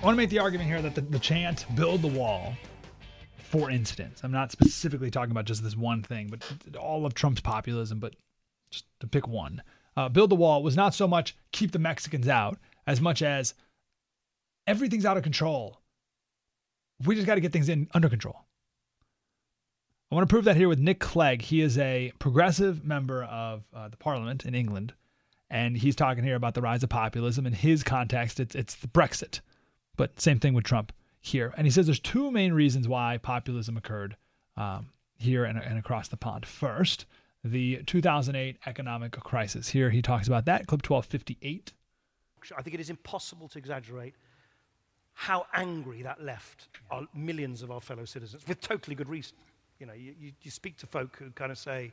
I 0.00 0.04
want 0.04 0.14
to 0.14 0.16
make 0.16 0.30
the 0.30 0.38
argument 0.38 0.68
here 0.68 0.80
that 0.80 0.94
the, 0.94 1.00
the 1.00 1.18
chant 1.18 1.66
build 1.74 2.02
the 2.02 2.08
wall, 2.08 2.54
for 3.36 3.68
instance, 3.68 4.20
I'm 4.22 4.30
not 4.30 4.52
specifically 4.52 5.10
talking 5.10 5.32
about 5.32 5.44
just 5.44 5.64
this 5.64 5.76
one 5.76 6.04
thing, 6.04 6.28
but 6.28 6.76
all 6.76 7.04
of 7.04 7.14
Trump's 7.14 7.40
populism, 7.40 7.98
but 7.98 8.14
just 8.70 8.84
to 9.00 9.08
pick 9.08 9.26
one. 9.26 9.60
Uh, 9.96 10.08
build 10.08 10.30
the 10.30 10.36
wall 10.36 10.62
was 10.62 10.76
not 10.76 10.94
so 10.94 11.08
much 11.08 11.34
keep 11.50 11.72
the 11.72 11.80
Mexicans 11.80 12.28
out 12.28 12.58
as 12.86 13.00
much 13.00 13.22
as 13.22 13.54
everything's 14.68 15.04
out 15.04 15.16
of 15.16 15.24
control. 15.24 15.80
We 17.04 17.16
just 17.16 17.26
got 17.26 17.34
to 17.34 17.40
get 17.40 17.52
things 17.52 17.68
in 17.68 17.88
under 17.92 18.08
control. 18.08 18.44
I 20.12 20.14
want 20.14 20.28
to 20.28 20.32
prove 20.32 20.44
that 20.44 20.56
here 20.56 20.68
with 20.68 20.78
Nick 20.78 21.00
Clegg. 21.00 21.42
He 21.42 21.60
is 21.60 21.76
a 21.76 22.12
progressive 22.20 22.84
member 22.84 23.24
of 23.24 23.64
uh, 23.74 23.88
the 23.88 23.96
parliament 23.96 24.44
in 24.46 24.54
England, 24.54 24.94
and 25.50 25.76
he's 25.76 25.96
talking 25.96 26.22
here 26.22 26.36
about 26.36 26.54
the 26.54 26.62
rise 26.62 26.84
of 26.84 26.88
populism. 26.88 27.46
In 27.46 27.52
his 27.52 27.82
context, 27.82 28.38
it's 28.38 28.54
it's 28.54 28.76
the 28.76 28.86
Brexit. 28.86 29.40
But 29.98 30.18
same 30.18 30.38
thing 30.40 30.54
with 30.54 30.64
Trump 30.64 30.92
here. 31.20 31.52
And 31.58 31.66
he 31.66 31.70
says 31.70 31.86
there's 31.86 32.00
two 32.00 32.30
main 32.30 32.54
reasons 32.54 32.88
why 32.88 33.18
populism 33.18 33.76
occurred 33.76 34.16
um, 34.56 34.88
here 35.18 35.44
and, 35.44 35.58
and 35.58 35.78
across 35.78 36.08
the 36.08 36.16
pond. 36.16 36.46
First, 36.46 37.04
the 37.44 37.82
2008 37.84 38.56
economic 38.64 39.12
crisis. 39.12 39.68
Here 39.68 39.90
he 39.90 40.00
talks 40.00 40.26
about 40.26 40.46
that, 40.46 40.66
clip 40.66 40.88
1258. 40.88 41.72
I 42.56 42.62
think 42.62 42.74
it 42.74 42.80
is 42.80 42.88
impossible 42.88 43.48
to 43.48 43.58
exaggerate 43.58 44.14
how 45.12 45.46
angry 45.52 46.02
that 46.02 46.22
left 46.22 46.68
our, 46.90 47.06
millions 47.12 47.62
of 47.62 47.72
our 47.72 47.80
fellow 47.80 48.04
citizens, 48.04 48.46
with 48.46 48.60
totally 48.60 48.94
good 48.94 49.08
reason. 49.08 49.36
You 49.80 49.86
know, 49.86 49.92
you, 49.92 50.14
you, 50.18 50.32
you 50.42 50.50
speak 50.50 50.76
to 50.78 50.86
folk 50.86 51.16
who 51.18 51.30
kind 51.32 51.50
of 51.50 51.58
say, 51.58 51.92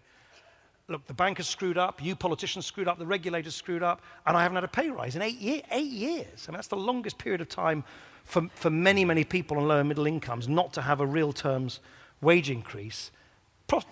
look, 0.87 1.05
the 1.07 1.13
bank 1.13 1.37
has 1.37 1.47
screwed 1.47 1.77
up, 1.77 2.03
you 2.03 2.15
politicians 2.15 2.65
screwed 2.65 2.87
up, 2.87 2.99
the 2.99 3.05
regulators 3.05 3.55
screwed 3.55 3.83
up, 3.83 4.01
and 4.25 4.37
I 4.37 4.43
haven't 4.43 4.55
had 4.55 4.63
a 4.63 4.69
pay 4.69 4.89
rise 4.89 5.15
in 5.15 5.21
eight, 5.21 5.39
year, 5.39 5.61
eight 5.71 5.91
years. 5.91 6.45
I 6.47 6.51
mean, 6.51 6.57
that's 6.57 6.67
the 6.67 6.77
longest 6.77 7.17
period 7.17 7.41
of 7.41 7.49
time 7.49 7.83
for, 8.23 8.47
for 8.55 8.69
many, 8.69 9.05
many 9.05 9.23
people 9.23 9.57
on 9.57 9.67
lower 9.67 9.83
middle 9.83 10.05
incomes 10.05 10.47
not 10.47 10.73
to 10.73 10.81
have 10.81 10.99
a 10.99 11.05
real 11.05 11.33
terms 11.33 11.79
wage 12.21 12.49
increase. 12.49 13.11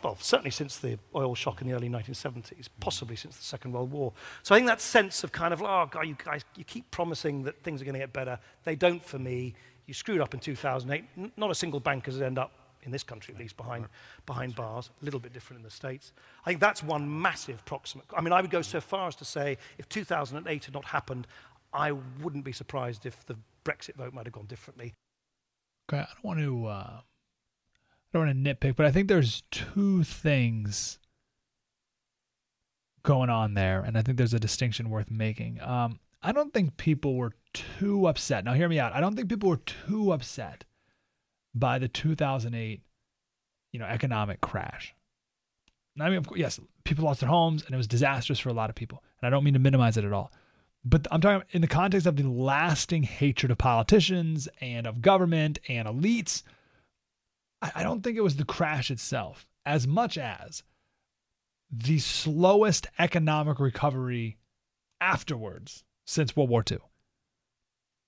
Well, 0.03 0.17
certainly 0.19 0.51
since 0.51 0.77
the 0.77 1.00
oil 1.15 1.33
shock 1.33 1.62
in 1.62 1.67
the 1.67 1.73
early 1.73 1.89
1970s, 1.89 2.67
possibly 2.79 3.15
since 3.15 3.38
the 3.38 3.43
Second 3.43 3.71
World 3.71 3.91
War. 3.91 4.13
So 4.43 4.53
I 4.53 4.59
think 4.59 4.67
that 4.67 4.79
sense 4.79 5.23
of 5.23 5.31
kind 5.31 5.51
of, 5.51 5.63
oh, 5.63 5.88
God, 5.89 6.01
you 6.07 6.15
guys, 6.23 6.41
you 6.55 6.63
keep 6.63 6.89
promising 6.91 7.43
that 7.43 7.63
things 7.63 7.81
are 7.81 7.85
going 7.85 7.93
to 7.93 8.00
get 8.00 8.13
better. 8.13 8.38
They 8.65 8.75
don't 8.75 9.03
for 9.03 9.17
me. 9.17 9.55
You 9.88 9.95
screwed 9.95 10.21
up 10.21 10.35
in 10.35 10.39
2008. 10.39 11.33
Not 11.38 11.50
a 11.50 11.55
single 11.55 11.79
bank 11.79 12.05
has 12.05 12.21
ended 12.21 12.38
up 12.38 12.51
in 12.85 12.91
this 12.91 13.03
country 13.03 13.33
at 13.33 13.39
least, 13.39 13.57
behind, 13.57 13.87
behind 14.25 14.55
bars. 14.55 14.89
A 15.01 15.05
little 15.05 15.19
bit 15.19 15.33
different 15.33 15.59
in 15.59 15.63
the 15.63 15.71
States. 15.71 16.13
I 16.45 16.49
think 16.49 16.59
that's 16.59 16.83
one 16.83 17.21
massive 17.21 17.63
proximate. 17.65 18.05
I 18.15 18.21
mean, 18.21 18.33
I 18.33 18.41
would 18.41 18.51
go 18.51 18.61
so 18.61 18.81
far 18.81 19.07
as 19.07 19.15
to 19.17 19.25
say 19.25 19.57
if 19.77 19.89
2008 19.89 20.65
had 20.65 20.73
not 20.73 20.85
happened, 20.85 21.27
I 21.73 21.91
wouldn't 21.91 22.45
be 22.45 22.51
surprised 22.51 23.05
if 23.05 23.25
the 23.25 23.35
Brexit 23.65 23.95
vote 23.95 24.13
might 24.13 24.25
have 24.25 24.33
gone 24.33 24.45
differently. 24.45 24.93
Okay, 25.89 26.01
I 26.01 26.07
don't 26.13 26.23
want 26.23 26.39
to. 26.39 26.65
Uh, 26.67 26.99
I 27.01 28.17
don't 28.17 28.27
want 28.27 28.45
to 28.45 28.55
nitpick, 28.55 28.75
but 28.75 28.85
I 28.85 28.91
think 28.91 29.07
there's 29.07 29.43
two 29.49 30.03
things 30.03 30.99
going 33.01 33.29
on 33.29 33.55
there, 33.55 33.81
and 33.81 33.97
I 33.97 34.01
think 34.01 34.17
there's 34.17 34.33
a 34.33 34.39
distinction 34.39 34.89
worth 34.89 35.09
making. 35.09 35.61
Um, 35.61 35.99
I 36.21 36.31
don't 36.31 36.53
think 36.53 36.77
people 36.77 37.15
were 37.15 37.33
too 37.53 38.07
upset. 38.07 38.45
Now, 38.45 38.53
hear 38.53 38.69
me 38.69 38.79
out. 38.79 38.93
I 38.93 39.01
don't 39.01 39.15
think 39.15 39.29
people 39.29 39.49
were 39.49 39.57
too 39.57 40.13
upset 40.13 40.63
by 41.55 41.79
the 41.79 41.88
2008, 41.88 42.81
you 43.72 43.79
know, 43.79 43.86
economic 43.86 44.41
crash. 44.41 44.93
I 46.00 46.10
mean, 46.10 46.17
of 46.17 46.27
course, 46.27 46.39
yes, 46.39 46.60
people 46.83 47.05
lost 47.05 47.19
their 47.19 47.29
homes 47.29 47.63
and 47.63 47.74
it 47.74 47.77
was 47.77 47.88
disastrous 47.88 48.39
for 48.39 48.50
a 48.50 48.53
lot 48.53 48.69
of 48.69 48.75
people. 48.75 49.03
And 49.22 49.27
I 49.27 49.29
don't 49.29 49.43
mean 49.43 49.53
to 49.53 49.60
minimize 49.60 49.98
it 49.98 50.05
at 50.05 50.13
all. 50.13 50.31
But 50.86 51.07
I'm 51.12 51.22
talking 51.22 51.48
in 51.51 51.62
the 51.62 51.67
context 51.67 52.07
of 52.07 52.15
the 52.15 52.27
lasting 52.27 53.03
hatred 53.03 53.51
of 53.51 53.57
politicians 53.57 54.50
and 54.60 54.86
of 54.86 55.01
government 55.01 55.60
and 55.69 55.88
elites. 55.88 56.43
I 57.62 57.83
don't 57.83 58.01
think 58.01 58.17
it 58.17 58.24
was 58.24 58.36
the 58.36 58.43
crash 58.43 58.91
itself 58.91 59.48
as 59.65 59.88
much 59.88 60.17
as 60.17 60.63
the 61.72 62.00
slowest 62.00 62.88
economic 63.00 63.60
recovery 63.60 64.38
afterwards 65.00 65.86
since 66.05 66.36
World 66.36 66.50
War 66.50 66.63
II. 66.69 66.79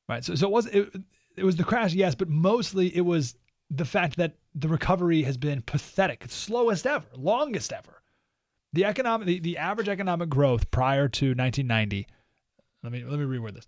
Right. 0.10 0.24
So, 0.24 0.36
so 0.36 0.48
it 0.48 0.52
was 0.52 0.66
it, 0.68 0.94
it 1.38 1.44
was 1.44 1.56
the 1.56 1.64
crash, 1.64 1.94
yes, 1.94 2.16
but 2.16 2.30
mostly 2.30 2.96
it 2.96 3.02
was 3.02 3.36
the 3.70 3.86
fact 3.86 4.18
that 4.18 4.36
the 4.54 4.68
recovery 4.68 5.24
has 5.24 5.38
been 5.38 5.62
pathetic. 5.62 6.22
It's 6.24 6.36
slowest 6.36 6.86
ever, 6.86 7.06
longest 7.16 7.74
ever. 7.74 8.02
The 8.74 8.86
economic 8.86 9.28
the, 9.28 9.40
the 9.40 9.58
average 9.58 9.90
economic 9.90 10.30
growth 10.30 10.70
prior 10.72 11.08
to 11.08 11.28
1990, 11.28 12.08
let 12.84 12.92
me 12.92 13.04
let 13.04 13.20
me 13.20 13.26
reword 13.26 13.56
this. 13.56 13.68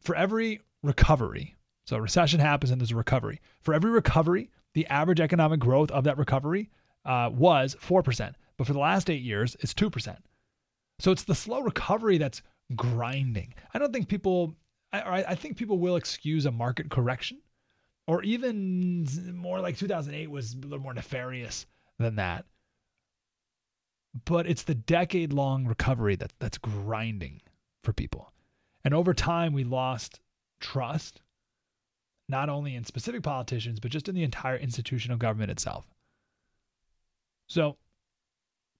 For 0.00 0.14
every 0.14 0.60
recovery, 0.82 1.54
so 1.86 1.98
recession 1.98 2.40
happens 2.40 2.70
and 2.70 2.80
there's 2.80 2.92
a 2.92 2.96
recovery. 2.96 3.40
For 3.60 3.72
every 3.72 3.90
recovery, 3.90 4.50
the 4.74 4.86
average 4.88 5.20
economic 5.20 5.60
growth 5.60 5.90
of 5.90 6.04
that 6.04 6.18
recovery 6.18 6.70
uh, 7.04 7.30
was 7.32 7.76
4%. 7.80 8.34
But 8.56 8.66
for 8.66 8.72
the 8.72 8.78
last 8.78 9.08
eight 9.08 9.22
years, 9.22 9.56
it's 9.60 9.74
2%. 9.74 10.16
So 10.98 11.12
it's 11.12 11.24
the 11.24 11.34
slow 11.34 11.60
recovery 11.60 12.18
that's 12.18 12.42
grinding. 12.74 13.54
I 13.72 13.78
don't 13.78 13.92
think 13.92 14.08
people 14.08 14.56
I, 14.92 15.24
I 15.28 15.34
think 15.34 15.56
people 15.56 15.78
will 15.78 15.96
excuse 15.96 16.46
a 16.46 16.50
market 16.50 16.90
correction, 16.90 17.40
or 18.06 18.22
even 18.22 19.06
more 19.34 19.60
like 19.60 19.76
2008 19.76 20.30
was 20.30 20.54
a 20.54 20.58
little 20.58 20.78
more 20.78 20.94
nefarious 20.94 21.66
than 21.98 22.16
that. 22.16 22.44
But 24.24 24.46
it's 24.46 24.62
the 24.62 24.74
decade 24.74 25.32
long 25.32 25.66
recovery 25.66 26.16
that, 26.16 26.32
that's 26.38 26.58
grinding 26.58 27.42
for 27.82 27.92
people. 27.92 28.32
And 28.84 28.94
over 28.94 29.12
time, 29.12 29.52
we 29.52 29.64
lost 29.64 30.20
trust, 30.60 31.20
not 32.28 32.48
only 32.48 32.74
in 32.74 32.84
specific 32.84 33.22
politicians, 33.22 33.80
but 33.80 33.90
just 33.90 34.08
in 34.08 34.14
the 34.14 34.22
entire 34.22 34.56
institution 34.56 35.12
of 35.12 35.18
government 35.18 35.50
itself. 35.50 35.86
So 37.48 37.76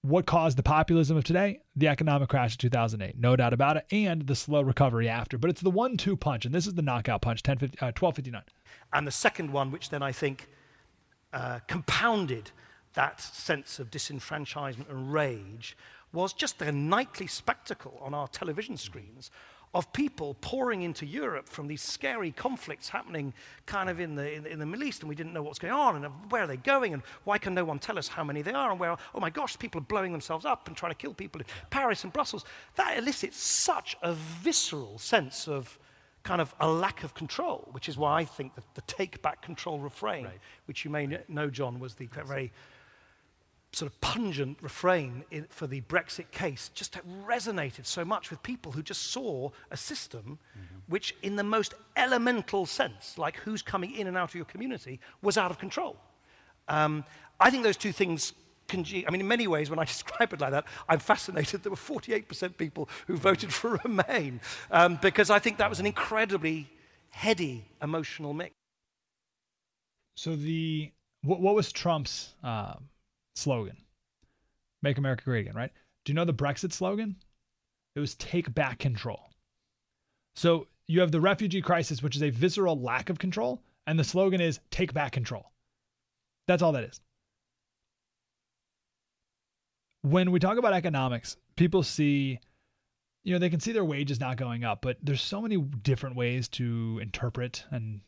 what 0.07 0.27
caused 0.27 0.57
the 0.57 0.63
populism 0.63 1.17
of 1.17 1.25
today? 1.25 1.61
The 1.75 1.89
economic 1.89 2.29
crash 2.29 2.53
of 2.53 2.59
2008, 2.59 3.19
no 3.19 3.35
doubt 3.35 3.53
about 3.53 3.77
it, 3.77 3.87
and 3.91 4.27
the 4.27 4.37
slow 4.37 4.63
recovery 4.63 5.09
after. 5.09 5.37
But 5.37 5.51
it's 5.51 5.61
the 5.61 5.71
one-two 5.71 6.17
punch, 6.17 6.45
and 6.45 6.55
this 6.55 6.67
is 6.67 6.75
the 6.75 6.83
knockout 6.83 7.23
punch, 7.23 7.43
10, 7.43 7.59
50, 7.59 7.79
uh, 7.81 7.87
1259. 7.87 8.43
And 8.93 9.07
the 9.07 9.11
second 9.11 9.53
one, 9.53 9.71
which 9.71 9.91
then 9.91 10.03
I 10.03 10.13
think 10.13 10.49
uh, 11.33 11.59
compounded 11.67 12.53
that 12.95 13.21
sense 13.21 13.79
of 13.79 13.91
disenfranchisement 13.91 14.89
and 14.89 15.13
rage, 15.13 15.77
was 16.13 16.33
just 16.33 16.59
the 16.61 16.71
nightly 16.71 17.27
spectacle 17.27 17.99
on 18.01 18.15
our 18.15 18.29
television 18.29 18.77
screens 18.77 19.31
of 19.77 19.93
people 19.93 20.35
pouring 20.41 20.81
into 20.81 21.05
Europe 21.05 21.51
from 21.51 21.67
these 21.67 21.83
scary 21.83 22.33
conflicts 22.33 22.89
happening 22.89 23.35
kind 23.67 23.91
of 23.91 24.01
in 24.01 24.15
the, 24.15 24.33
in, 24.33 24.47
in, 24.47 24.59
the 24.59 24.65
Middle 24.65 24.87
East, 24.87 25.03
and 25.03 25.09
we 25.09 25.15
didn't 25.15 25.35
know 25.35 25.43
what's 25.43 25.59
going 25.59 25.75
on, 25.75 26.03
and 26.03 26.31
where 26.31 26.45
are 26.45 26.47
they 26.47 26.57
going, 26.57 26.95
and 26.95 27.03
why 27.25 27.37
can 27.37 27.53
no 27.53 27.63
one 27.63 27.79
tell 27.79 27.99
us 27.99 28.09
how 28.09 28.25
many 28.25 28.41
they 28.41 28.55
are, 28.55 28.71
and 28.71 28.81
where, 28.81 28.97
oh 29.15 29.21
my 29.21 29.29
gosh, 29.29 29.59
people 29.59 29.79
are 29.79 29.85
blowing 29.85 30.13
themselves 30.13 30.47
up 30.47 30.67
and 30.67 30.79
trying 30.79 30.93
to 30.93 30.97
kill 30.97 31.13
people 31.13 31.43
in 31.43 31.47
Paris 31.69 32.05
and 32.05 32.13
Brussels. 32.13 32.47
That 32.77 32.97
elicits 32.97 33.37
such 33.37 33.99
a 34.01 34.15
visceral 34.15 34.99
sense 34.99 35.47
of 35.47 35.79
kind 36.23 36.41
of 36.41 36.55
a 36.59 36.67
lack 36.67 37.05
of 37.05 37.13
control, 37.13 37.69
which 37.73 37.87
is 37.87 37.99
why 37.99 38.21
I 38.21 38.25
think 38.25 38.55
that 38.55 38.65
the 38.75 38.81
take 38.83 39.21
back 39.21 39.43
control 39.43 39.79
refrain, 39.79 40.25
right. 40.25 40.41
which 40.65 40.87
you 40.87 40.91
may 40.91 41.19
know, 41.29 41.51
John, 41.51 41.81
was 41.81 41.97
the 41.97 42.07
very 42.07 42.51
sort 43.77 43.93
of 43.93 44.01
pungent 44.01 44.57
refrain 44.63 45.23
in, 45.31 45.47
for 45.51 45.67
the 45.67 45.83
Brexit 45.83 46.31
case 46.31 46.71
just 46.73 46.97
resonated 47.27 47.85
so 47.85 48.07
much 48.07 48.31
with 48.31 48.43
people 48.43 48.73
who 48.73 48.83
just 48.83 49.11
saw 49.11 49.51
a 49.71 49.77
system 49.77 50.39
mm-hmm. 50.57 50.77
which, 50.89 51.15
in 51.23 51.37
the 51.37 51.45
most 51.45 51.75
elemental 51.95 52.65
sense, 52.65 53.19
like 53.19 53.37
who's 53.37 53.61
coming 53.61 53.95
in 53.95 54.07
and 54.07 54.17
out 54.17 54.31
of 54.31 54.35
your 54.35 54.47
community, 54.47 54.99
was 55.21 55.37
out 55.37 55.51
of 55.51 55.59
control. 55.59 55.99
Um, 56.69 57.05
I 57.39 57.51
think 57.51 57.65
those 57.65 57.77
two 57.77 57.93
things 57.93 58.33
conge- 58.67 59.05
I 59.07 59.11
mean, 59.11 59.21
in 59.21 59.29
many 59.29 59.47
ways, 59.47 59.69
when 59.69 59.79
I 59.79 59.85
describe 59.95 60.33
it 60.33 60.41
like 60.41 60.53
that, 60.53 60.65
I'm 60.89 60.99
fascinated 60.99 61.63
there 61.63 61.71
were 61.71 61.77
48% 61.77 62.57
people 62.57 62.89
who 63.07 63.19
voted 63.19 63.53
for 63.53 63.79
Remain 63.85 64.41
um, 64.71 64.99
because 65.03 65.29
I 65.29 65.39
think 65.39 65.59
that 65.59 65.69
was 65.69 65.81
an 65.81 65.87
incredibly 65.87 66.71
heady 67.11 67.67
emotional 67.83 68.33
mix. 68.33 68.55
So 70.17 70.35
the 70.35 70.93
what, 71.23 71.41
what 71.41 71.55
was 71.55 71.73
Trump's 71.73 72.35
uh, 72.43 72.77
slogan 73.37 73.77
Make 74.83 74.99
America 74.99 75.25
Great 75.25 75.41
Again, 75.41 75.57
right? 75.57 75.73
Do 76.05 76.13
you 76.13 76.15
know 76.15 76.25
the 76.25 76.35
Brexit 76.35 76.73
slogan? 76.73 77.17
It 77.95 78.01
was 78.01 78.15
take 78.15 78.55
back 78.55 78.79
control. 78.79 79.31
So 80.37 80.69
you 80.87 81.01
have 81.01 81.13
the 81.13 81.21
refugee 81.21 81.63
crisis, 81.63 82.03
which 82.03 82.15
is 82.15 82.23
a 82.23 82.31
visceral 82.31 82.81
lack 82.81 83.11
of 83.11 83.19
control, 83.19 83.63
and 83.87 83.99
the 83.99 84.05
slogan 84.05 84.41
is 84.41 84.61
take 84.71 84.93
back 84.93 85.13
control. 85.13 85.51
That's 86.47 86.63
all 86.63 86.73
that 86.73 86.85
is. 86.85 87.01
When 90.03 90.31
we 90.31 90.39
talk 90.39 90.59
about 90.59 90.73
economics, 90.73 91.37
people 91.57 91.83
see, 91.83 92.39
you 93.25 93.33
know, 93.33 93.39
they 93.39 93.51
can 93.51 93.61
see 93.61 93.73
their 93.73 93.85
wages 93.85 94.21
not 94.21 94.37
going 94.37 94.63
up, 94.63 94.83
but 94.83 94.99
there's 95.03 95.23
so 95.23 95.41
many 95.41 95.57
different 95.57 96.15
ways 96.15 96.49
to 96.51 97.01
interpret 97.03 97.65
and 97.71 98.03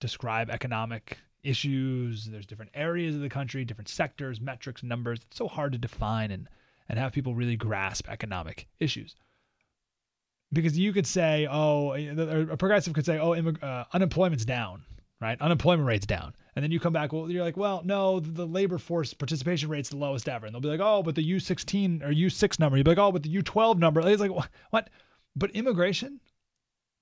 describe 0.00 0.50
economic 0.50 1.18
issues. 1.44 2.26
There's 2.26 2.46
different 2.46 2.72
areas 2.74 3.14
of 3.14 3.20
the 3.20 3.28
country, 3.28 3.64
different 3.64 3.88
sectors, 3.88 4.40
metrics, 4.40 4.82
numbers. 4.82 5.20
It's 5.26 5.36
so 5.36 5.48
hard 5.48 5.72
to 5.72 5.78
define 5.78 6.30
and, 6.30 6.48
and 6.88 6.98
have 6.98 7.12
people 7.12 7.34
really 7.34 7.56
grasp 7.56 8.08
economic 8.08 8.66
issues. 8.80 9.16
Because 10.52 10.78
you 10.78 10.92
could 10.92 11.06
say, 11.06 11.48
oh, 11.50 11.94
a 11.94 12.56
progressive 12.56 12.92
could 12.92 13.06
say, 13.06 13.18
oh, 13.18 13.34
uh, 13.34 13.84
unemployment's 13.92 14.44
down, 14.44 14.82
right? 15.20 15.40
Unemployment 15.40 15.86
rate's 15.86 16.06
down. 16.06 16.34
And 16.54 16.62
then 16.62 16.70
you 16.70 16.78
come 16.78 16.92
back, 16.92 17.12
well, 17.12 17.28
you're 17.28 17.42
like, 17.42 17.56
well, 17.56 17.82
no, 17.84 18.20
the 18.20 18.46
labor 18.46 18.78
force 18.78 19.12
participation 19.12 19.68
rate's 19.68 19.88
the 19.88 19.96
lowest 19.96 20.28
ever. 20.28 20.46
And 20.46 20.54
they'll 20.54 20.60
be 20.60 20.68
like, 20.68 20.80
oh, 20.80 21.02
but 21.02 21.16
the 21.16 21.32
U16 21.32 22.02
or 22.02 22.12
U6 22.12 22.60
number. 22.60 22.76
You'll 22.76 22.84
be 22.84 22.92
like, 22.92 22.98
oh, 22.98 23.10
but 23.10 23.24
the 23.24 23.34
U12 23.34 23.78
number. 23.78 24.06
It's 24.06 24.20
like, 24.20 24.30
what? 24.70 24.90
But 25.34 25.50
immigration, 25.50 26.20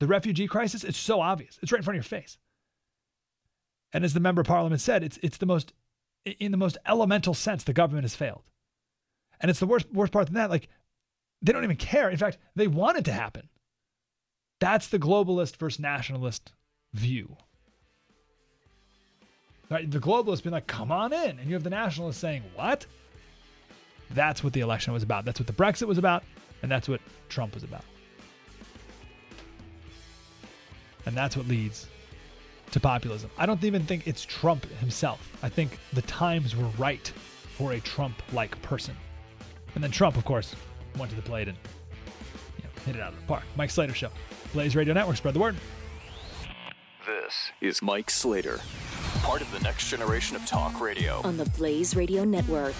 the 0.01 0.07
refugee 0.07 0.47
crisis, 0.47 0.85
it's 0.85 0.99
so 0.99 1.21
obvious. 1.21 1.59
It's 1.63 1.71
right 1.71 1.79
in 1.79 1.85
front 1.85 1.99
of 1.99 2.05
your 2.05 2.21
face. 2.21 2.39
And 3.93 4.05
as 4.05 4.15
the 4.15 4.21
member 4.21 4.41
of 4.41 4.47
parliament 4.47 4.81
said, 4.81 5.03
it's 5.03 5.19
it's 5.23 5.39
the 5.39 5.47
most 5.47 5.73
in 6.25 6.51
the 6.53 6.59
most 6.59 6.79
elemental 6.87 7.35
sense 7.35 7.65
the 7.65 7.73
government 7.73 8.05
has 8.05 8.15
failed. 8.15 8.43
And 9.41 9.51
it's 9.51 9.61
the 9.61 9.67
worst 9.67 9.87
worst 9.93 10.13
part 10.13 10.27
than 10.27 10.35
that. 10.35 10.51
Like 10.51 10.69
they 11.43 11.53
don't 11.53 11.65
even 11.65 11.77
care. 11.77 12.09
In 12.09 12.17
fact, 12.17 12.39
they 12.55 12.69
want 12.69 12.99
it 12.99 13.05
to 13.07 13.13
happen. 13.13 13.49
That's 14.61 14.89
the 14.89 14.99
globalist 14.99 15.57
versus 15.57 15.81
nationalist 15.81 16.53
view. 16.95 17.37
Right? 19.69 19.91
The 19.91 19.99
globalists 19.99 20.43
being 20.43 20.53
like, 20.53 20.67
come 20.67 20.93
on 20.93 21.13
in. 21.13 21.39
And 21.39 21.49
you 21.49 21.55
have 21.55 21.65
the 21.65 21.71
nationalists 21.71 22.19
saying, 22.19 22.43
what? 22.55 22.87
That's 24.11 24.45
what 24.45 24.53
the 24.53 24.61
election 24.61 24.93
was 24.93 25.03
about. 25.03 25.25
That's 25.25 25.41
what 25.41 25.47
the 25.47 25.53
Brexit 25.53 25.87
was 25.87 25.99
about, 25.99 26.23
and 26.63 26.71
that's 26.71 26.89
what 26.89 27.01
Trump 27.29 27.55
was 27.55 27.65
about. 27.65 27.85
And 31.07 31.17
that's 31.17 31.37
what 31.37 31.49
leads 31.49 31.89
to 32.73 32.81
populism. 32.81 33.31
I 33.39 33.47
don't 33.47 33.63
even 33.65 33.85
think 33.85 34.07
it's 34.07 34.25
Trump 34.25 34.65
himself. 34.79 35.37
I 35.43 35.49
think 35.49 35.79
the 35.93 36.03
times 36.03 36.57
were 36.57 36.69
right 36.79 37.07
for 37.57 37.73
a 37.73 37.81
Trump 37.81 38.23
like 38.33 38.61
person. 38.63 38.97
And 39.75 39.83
then 39.83 39.91
Trump, 39.91 40.17
of 40.17 40.25
course, 40.25 40.55
went 40.99 41.11
to 41.11 41.17
the 41.17 41.23
plate 41.23 41.49
and 41.49 41.57
you 42.59 42.65
know, 42.65 42.71
hit 42.85 42.97
it 42.97 43.03
out 43.03 43.13
of 43.13 43.21
the 43.21 43.27
park. 43.27 43.45
Mike 43.57 43.71
Slater 43.71 43.95
Show. 43.95 44.11
Blaze 44.53 44.77
Radio 44.77 44.93
Network, 44.93 45.17
spread 45.17 45.35
the 45.35 45.41
word. 45.41 45.57
This 47.07 47.51
is 47.61 47.83
Mike 47.83 48.11
Slater, 48.11 48.61
part 49.23 49.41
of 49.41 49.51
the 49.53 49.61
next 49.61 49.89
generation 49.89 50.37
of 50.37 50.45
talk 50.47 50.81
radio. 50.81 51.21
On 51.25 51.37
the 51.37 51.47
Blaze 51.47 51.97
Radio 51.97 52.25
Network. 52.25 52.75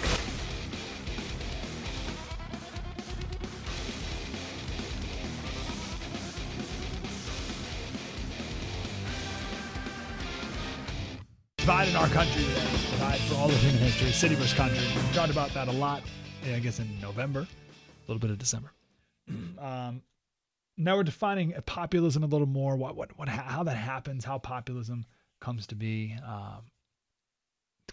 Divide 11.63 11.87
in 11.87 11.95
our 11.95 12.09
country. 12.09 12.43
Divide 12.43 13.19
for 13.19 13.35
all 13.35 13.47
of 13.47 13.55
human 13.55 13.79
history, 13.79 14.11
city 14.11 14.35
versus 14.35 14.53
country. 14.53 14.77
We 14.79 15.13
talked 15.13 15.31
about 15.31 15.53
that 15.53 15.69
a 15.69 15.71
lot, 15.71 16.03
I 16.45 16.59
guess, 16.59 16.79
in 16.79 16.99
November, 16.99 17.39
a 17.39 18.05
little 18.05 18.19
bit 18.19 18.31
of 18.31 18.37
December. 18.37 18.71
Um, 19.57 20.01
now 20.75 20.97
we're 20.97 21.03
defining 21.03 21.53
populism 21.65 22.21
a 22.21 22.25
little 22.25 22.47
more. 22.47 22.75
What, 22.75 22.97
what, 22.97 23.17
what, 23.17 23.29
how 23.29 23.63
that 23.63 23.77
happens, 23.77 24.25
how 24.25 24.39
populism 24.39 25.05
comes 25.39 25.65
to 25.67 25.75
be. 25.75 26.17
Um, 26.27 26.63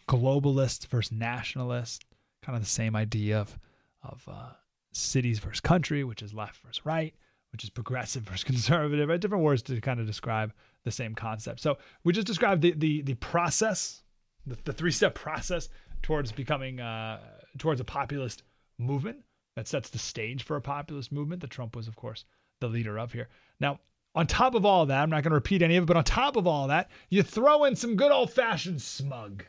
globalist 0.09 0.89
versus 0.89 1.13
nationalist, 1.13 2.05
kind 2.43 2.57
of 2.57 2.63
the 2.65 2.69
same 2.69 2.97
idea 2.97 3.39
of 3.39 3.57
of 4.03 4.25
uh, 4.29 4.51
cities 4.93 5.39
versus 5.39 5.61
country, 5.61 6.03
which 6.03 6.23
is 6.23 6.35
left 6.35 6.61
versus 6.67 6.85
right, 6.85 7.15
which 7.53 7.63
is 7.63 7.71
progressive 7.71 8.25
versus 8.25 8.43
conservative. 8.53 9.09
Right? 9.09 9.21
Different 9.21 9.45
words 9.45 9.63
to 9.63 9.81
kind 9.81 10.01
of 10.01 10.07
describe 10.07 10.53
the 10.85 10.91
same 10.91 11.15
concept. 11.15 11.61
So 11.61 11.79
we 12.05 12.13
just 12.13 12.27
described 12.27 12.63
the 12.63 12.73
the 12.73 13.03
the 13.03 13.15
process, 13.15 14.03
the, 14.47 14.57
the 14.65 14.73
three 14.73 14.91
step 14.93 15.15
process 15.15 15.69
towards 16.03 16.33
becoming 16.33 16.81
uh, 16.81 17.21
towards 17.59 17.81
a 17.81 17.85
populist 17.85 18.43
movement 18.79 19.19
that 19.57 19.69
sets 19.69 19.91
the 19.91 19.99
stage 19.99 20.45
for 20.45 20.57
a 20.57 20.61
populist 20.61 21.13
movement 21.13 21.43
that 21.43 21.51
Trump 21.51 21.77
was, 21.77 21.89
of 21.89 21.97
course, 21.97 22.25
the 22.61 22.69
leader 22.69 22.99
of 22.99 23.13
here. 23.13 23.29
Now, 23.59 23.81
on 24.15 24.27
top 24.27 24.55
of 24.55 24.65
all 24.65 24.87
that, 24.87 25.03
I'm 25.03 25.11
not 25.11 25.23
going 25.23 25.31
to 25.31 25.37
repeat 25.37 25.63
any 25.63 25.77
of 25.77 25.85
it, 25.85 25.87
but 25.87 25.97
on 25.97 26.05
top 26.05 26.37
of 26.37 26.47
all 26.47 26.69
that, 26.69 26.91
you 27.11 27.23
throw 27.23 27.65
in 27.65 27.77
some 27.77 27.97
good 27.97 28.13
old 28.13 28.33
fashioned 28.33 28.83
smug. 28.83 29.45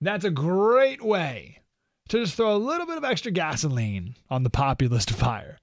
That's 0.00 0.24
a 0.24 0.30
great 0.30 1.02
way 1.02 1.60
to 2.08 2.18
just 2.18 2.34
throw 2.34 2.54
a 2.54 2.58
little 2.58 2.86
bit 2.86 2.98
of 2.98 3.04
extra 3.04 3.30
gasoline 3.30 4.16
on 4.28 4.42
the 4.42 4.50
populist 4.50 5.10
fire. 5.10 5.58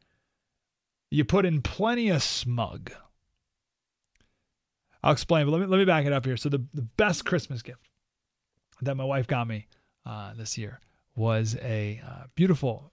You 1.12 1.26
put 1.26 1.46
in 1.46 1.62
plenty 1.62 2.10
of 2.10 2.24
smug. 2.24 2.92
I'll 5.04 5.14
explain, 5.14 5.46
but 5.46 5.52
let 5.52 5.62
me 5.62 5.68
let 5.68 5.78
me 5.78 5.86
back 5.86 6.06
it 6.06 6.14
up 6.14 6.26
here. 6.26 6.38
So 6.38 6.50
the, 6.50 6.64
the 6.74 6.82
best 6.82 7.26
Christmas 7.26 7.62
gift 7.62 7.90
that 8.82 8.96
my 8.96 9.04
wife 9.04 9.28
got 9.28 9.48
me 9.48 9.68
uh, 10.06 10.34
this 10.36 10.58
year 10.58 10.80
was 11.16 11.56
a 11.62 12.02
uh, 12.06 12.24
beautiful 12.36 12.92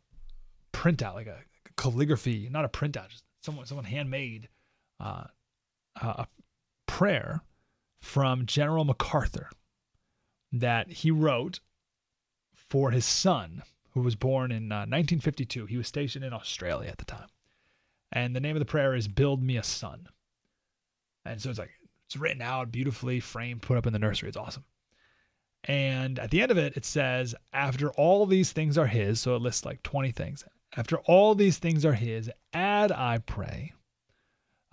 printout, 0.73 1.15
like 1.15 1.27
a 1.27 1.39
calligraphy, 1.77 2.49
not 2.51 2.65
a 2.65 2.69
printout, 2.69 3.09
just 3.09 3.25
someone 3.43 3.67
someone 3.67 3.85
handmade 3.85 4.49
uh, 5.01 5.25
a 5.97 6.27
prayer 6.87 7.43
from 8.01 8.47
General 8.47 8.85
MacArthur 8.85 9.51
that 10.53 10.91
he 10.91 11.11
wrote 11.11 11.61
for 12.55 12.91
his 12.91 13.05
son, 13.05 13.63
who 13.93 14.01
was 14.01 14.15
born 14.15 14.53
in 14.53 14.69
1952. 14.69 15.65
Uh, 15.65 15.67
he 15.67 15.77
was 15.77 15.87
stationed 15.87 16.25
in 16.25 16.33
Australia 16.33 16.89
at 16.89 16.99
the 16.99 17.05
time, 17.05 17.29
and 18.13 18.35
the 18.35 18.41
name 18.41 18.55
of 18.55 18.61
the 18.61 18.67
prayer 18.67 18.95
is 18.95 19.09
"Build 19.09 19.43
Me 19.43 19.57
a 19.57 19.63
Son." 19.63 20.09
And 21.25 21.43
so 21.43 21.51
it's 21.51 21.59
like 21.59 21.76
it's 22.07 22.17
written 22.17 22.43
out 22.43 22.71
beautifully, 22.71 23.21
framed, 23.21 23.63
put 23.63 23.77
up 23.77 23.87
in 23.87 23.93
the 23.93 23.99
nursery. 23.99 24.29
It's 24.29 24.37
awesome. 24.37 24.65
And 25.65 26.19
at 26.21 26.31
the 26.31 26.41
end 26.41 26.53
of 26.53 26.59
it, 26.59 26.77
it 26.77 26.85
says, 26.85 27.35
after 27.53 27.91
all 27.91 28.25
these 28.27 28.53
things 28.53 28.79
are 28.79 28.87
his, 28.87 29.21
so 29.21 29.35
it 29.35 29.43
lists 29.43 29.65
like 29.65 29.83
20 29.83 30.13
things. 30.13 30.45
After 30.77 30.99
all 30.99 31.35
these 31.35 31.59
things 31.59 31.85
are 31.85 31.95
his, 31.95 32.31
add, 32.53 32.93
I 32.93 33.19
pray, 33.19 33.73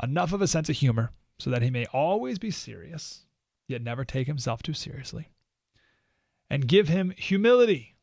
enough 0.01 0.33
of 0.33 0.41
a 0.41 0.47
sense 0.47 0.69
of 0.69 0.75
humor 0.75 1.11
so 1.39 1.49
that 1.49 1.63
he 1.63 1.71
may 1.71 1.85
always 1.87 2.37
be 2.37 2.51
serious, 2.51 3.25
yet 3.67 3.81
never 3.81 4.05
take 4.05 4.27
himself 4.27 4.61
too 4.61 4.73
seriously. 4.73 5.29
And 6.49 6.67
give 6.67 6.89
him 6.89 7.13
humility 7.17 7.95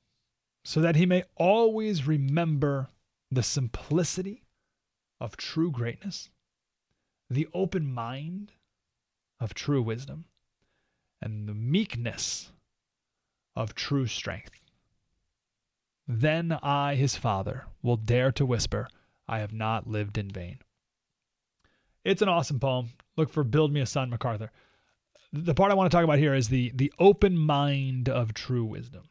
so 0.64 0.80
that 0.80 0.96
he 0.96 1.06
may 1.06 1.22
always 1.36 2.06
remember 2.06 2.88
the 3.30 3.44
simplicity 3.44 4.42
of 5.20 5.36
true 5.36 5.70
greatness, 5.70 6.30
the 7.28 7.46
open 7.54 7.92
mind 7.92 8.50
of 9.40 9.54
true 9.54 9.82
wisdom 9.82 10.26
and 11.20 11.48
the 11.48 11.54
meekness 11.54 12.52
of 13.56 13.74
true 13.74 14.06
strength. 14.06 14.60
Then 16.06 16.58
I, 16.62 16.94
his 16.96 17.16
father, 17.16 17.66
will 17.82 17.96
dare 17.96 18.32
to 18.32 18.46
whisper, 18.46 18.88
I 19.28 19.38
have 19.38 19.52
not 19.52 19.86
lived 19.86 20.18
in 20.18 20.30
vain. 20.30 20.58
It's 22.04 22.22
an 22.22 22.28
awesome 22.28 22.58
poem. 22.58 22.90
Look 23.16 23.30
for 23.30 23.44
Build 23.44 23.72
Me 23.72 23.80
a 23.80 23.86
Son, 23.86 24.10
MacArthur. 24.10 24.50
The 25.32 25.54
part 25.54 25.70
I 25.70 25.74
want 25.74 25.90
to 25.90 25.96
talk 25.96 26.04
about 26.04 26.18
here 26.18 26.34
is 26.34 26.48
the, 26.48 26.72
the 26.74 26.92
open 26.98 27.36
mind 27.36 28.08
of 28.08 28.34
true 28.34 28.64
wisdom. 28.64 29.08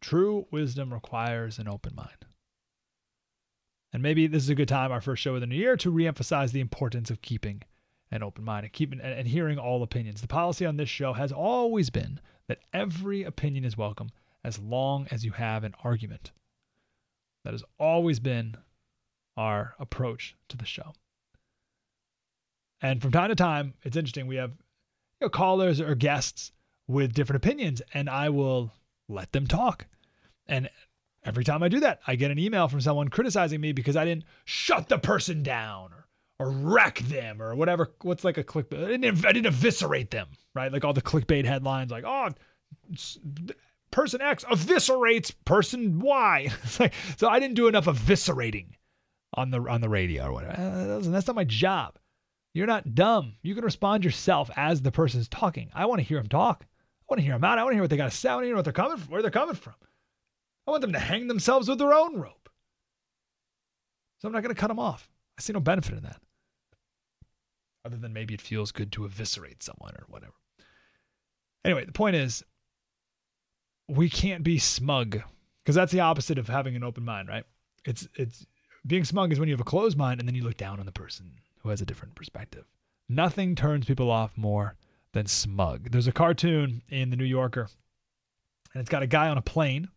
True 0.00 0.46
wisdom 0.50 0.92
requires 0.94 1.58
an 1.58 1.66
open 1.66 1.94
mind. 1.94 2.26
And 3.92 4.02
maybe 4.02 4.26
this 4.28 4.44
is 4.44 4.50
a 4.50 4.54
good 4.54 4.68
time, 4.68 4.92
our 4.92 5.00
first 5.00 5.22
show 5.22 5.34
of 5.34 5.40
the 5.40 5.46
new 5.46 5.56
year, 5.56 5.76
to 5.78 5.92
reemphasize 5.92 6.52
the 6.52 6.60
importance 6.60 7.10
of 7.10 7.22
keeping 7.22 7.62
an 8.10 8.22
open 8.22 8.44
mind 8.44 8.64
and 8.64 8.72
keeping 8.72 9.00
and, 9.00 9.12
and 9.12 9.28
hearing 9.28 9.58
all 9.58 9.82
opinions. 9.82 10.20
The 10.20 10.28
policy 10.28 10.66
on 10.66 10.76
this 10.76 10.88
show 10.88 11.12
has 11.12 11.32
always 11.32 11.90
been 11.90 12.20
that 12.48 12.58
every 12.72 13.22
opinion 13.22 13.64
is 13.64 13.76
welcome 13.76 14.10
as 14.44 14.58
long 14.58 15.06
as 15.10 15.24
you 15.24 15.32
have 15.32 15.64
an 15.64 15.74
argument. 15.84 16.32
That 17.44 17.54
has 17.54 17.64
always 17.78 18.18
been 18.18 18.56
our 19.36 19.74
approach 19.78 20.34
to 20.48 20.56
the 20.56 20.66
show. 20.66 20.92
And 22.82 23.00
from 23.00 23.12
time 23.12 23.28
to 23.28 23.34
time, 23.34 23.74
it's 23.82 23.96
interesting. 23.96 24.26
We 24.26 24.36
have 24.36 24.50
you 24.50 25.26
know, 25.26 25.28
callers 25.28 25.80
or 25.80 25.94
guests 25.94 26.52
with 26.88 27.14
different 27.14 27.44
opinions, 27.44 27.82
and 27.94 28.08
I 28.08 28.30
will 28.30 28.72
let 29.08 29.32
them 29.32 29.46
talk. 29.46 29.86
And 30.46 30.68
every 31.24 31.44
time 31.44 31.62
I 31.62 31.68
do 31.68 31.80
that, 31.80 32.00
I 32.06 32.16
get 32.16 32.30
an 32.30 32.38
email 32.38 32.68
from 32.68 32.80
someone 32.80 33.08
criticizing 33.08 33.60
me 33.60 33.72
because 33.72 33.96
I 33.96 34.04
didn't 34.04 34.24
shut 34.44 34.88
the 34.88 34.98
person 34.98 35.42
down 35.42 35.92
or 35.92 36.06
or 36.40 36.50
wreck 36.50 36.98
them 37.00 37.40
or 37.40 37.54
whatever. 37.54 37.92
What's 38.00 38.24
like 38.24 38.38
a 38.38 38.42
click? 38.42 38.66
I 38.72 38.86
didn't, 38.86 39.24
I 39.26 39.32
didn't 39.32 39.46
eviscerate 39.46 40.10
them, 40.10 40.28
right? 40.54 40.72
Like 40.72 40.84
all 40.84 40.94
the 40.94 41.02
clickbait 41.02 41.44
headlines, 41.44 41.90
like 41.92 42.04
oh, 42.04 42.30
person 43.90 44.22
X 44.22 44.44
eviscerates 44.44 45.32
person 45.44 46.00
Y. 46.00 46.48
like, 46.80 46.94
so 47.18 47.28
I 47.28 47.38
didn't 47.38 47.56
do 47.56 47.68
enough 47.68 47.84
eviscerating 47.84 48.70
on 49.34 49.50
the 49.50 49.60
on 49.60 49.82
the 49.82 49.90
radio 49.90 50.28
or 50.28 50.32
whatever. 50.32 50.60
Uh, 50.60 50.98
that's 51.10 51.26
not 51.26 51.36
my 51.36 51.44
job. 51.44 51.98
You're 52.54 52.66
not 52.66 52.94
dumb. 52.94 53.34
You 53.42 53.54
can 53.54 53.62
respond 53.62 54.02
yourself 54.02 54.50
as 54.56 54.80
the 54.80 54.90
person's 54.90 55.28
talking. 55.28 55.70
I 55.74 55.84
want 55.86 56.00
to 56.00 56.06
hear 56.06 56.18
them 56.18 56.28
talk. 56.28 56.64
I 56.64 57.04
want 57.08 57.18
to 57.18 57.24
hear 57.24 57.34
them 57.34 57.44
out. 57.44 57.58
I 57.58 57.64
want 57.64 57.72
to 57.72 57.76
hear 57.76 57.82
what 57.82 57.90
they 57.90 57.96
got 57.98 58.10
to 58.10 58.16
say. 58.16 58.30
I 58.30 58.34
want 58.34 58.44
to 58.44 58.48
hear 58.48 58.56
what 58.56 58.64
they're 58.64 58.72
coming 58.72 58.96
from, 58.96 59.12
where 59.12 59.22
they're 59.22 59.30
coming 59.30 59.54
from. 59.54 59.74
I 60.66 60.70
want 60.70 60.80
them 60.80 60.94
to 60.94 60.98
hang 60.98 61.28
themselves 61.28 61.68
with 61.68 61.78
their 61.78 61.92
own 61.92 62.18
rope. 62.18 62.48
So 64.18 64.26
I'm 64.26 64.32
not 64.32 64.42
going 64.42 64.54
to 64.54 64.60
cut 64.60 64.68
them 64.68 64.78
off. 64.78 65.08
I 65.38 65.42
see 65.42 65.52
no 65.52 65.60
benefit 65.60 65.96
in 65.96 66.02
that 66.02 66.20
other 67.84 67.96
than 67.96 68.12
maybe 68.12 68.34
it 68.34 68.40
feels 68.40 68.72
good 68.72 68.92
to 68.92 69.04
eviscerate 69.04 69.62
someone 69.62 69.94
or 69.96 70.04
whatever. 70.08 70.34
Anyway, 71.64 71.84
the 71.84 71.92
point 71.92 72.16
is, 72.16 72.44
we 73.88 74.08
can't 74.08 74.44
be 74.44 74.58
smug 74.58 75.20
because 75.64 75.74
that's 75.74 75.92
the 75.92 76.00
opposite 76.00 76.38
of 76.38 76.48
having 76.48 76.76
an 76.76 76.84
open 76.84 77.04
mind, 77.04 77.28
right? 77.28 77.44
It's 77.84 78.08
it's 78.14 78.46
being 78.86 79.04
smug 79.04 79.32
is 79.32 79.38
when 79.38 79.48
you 79.48 79.54
have 79.54 79.60
a 79.60 79.64
closed 79.64 79.98
mind 79.98 80.20
and 80.20 80.28
then 80.28 80.34
you 80.34 80.44
look 80.44 80.56
down 80.56 80.80
on 80.80 80.86
the 80.86 80.92
person 80.92 81.32
who 81.62 81.68
has 81.68 81.80
a 81.80 81.86
different 81.86 82.14
perspective. 82.14 82.64
Nothing 83.08 83.54
turns 83.54 83.86
people 83.86 84.10
off 84.10 84.36
more 84.36 84.76
than 85.12 85.26
smug. 85.26 85.90
There's 85.90 86.06
a 86.06 86.12
cartoon 86.12 86.82
in 86.88 87.10
the 87.10 87.16
New 87.16 87.24
Yorker, 87.24 87.68
and 88.72 88.80
it's 88.80 88.90
got 88.90 89.02
a 89.02 89.08
guy 89.08 89.28
on 89.28 89.38
a 89.38 89.42
plane, 89.42 89.88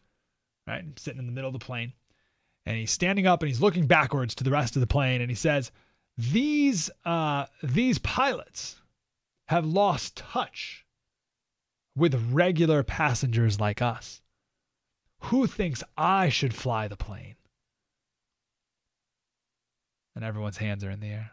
right, 0.67 0.84
sitting 0.98 1.19
in 1.19 1.28
the 1.28 1.32
middle 1.32 1.50
of 1.50 1.54
the 1.54 1.63
plane, 1.63 1.93
and 2.65 2.76
he's 2.76 2.91
standing 2.91 3.28
up 3.28 3.41
and 3.41 3.48
he's 3.48 3.62
looking 3.62 3.86
backwards 3.86 4.36
to 4.36 4.43
the 4.43 4.52
rest 4.52 4.76
of 4.76 4.80
the 4.80 4.88
plane, 4.88 5.22
and 5.22 5.30
he 5.30 5.36
says, 5.36 5.72
these 6.17 6.89
uh, 7.06 7.45
these 7.62 7.99
pilots 7.99 8.82
have 9.47 9.65
lost 9.65 10.17
touch 10.17 10.86
with 11.95 12.32
regular 12.32 12.84
passengers 12.84 13.60
like 13.60 13.82
us. 13.82 14.21
Who 15.23 15.47
thinks 15.47 15.84
I 15.97 16.30
should 16.30 16.54
fly 16.54 16.88
the 16.88 16.97
plane? 16.97 17.36
And 20.15 20.23
everyone's 20.23 20.58
hands 20.58 20.84
are 20.84 20.91
in 20.91 20.99
the 20.99 21.08
air. 21.08 21.32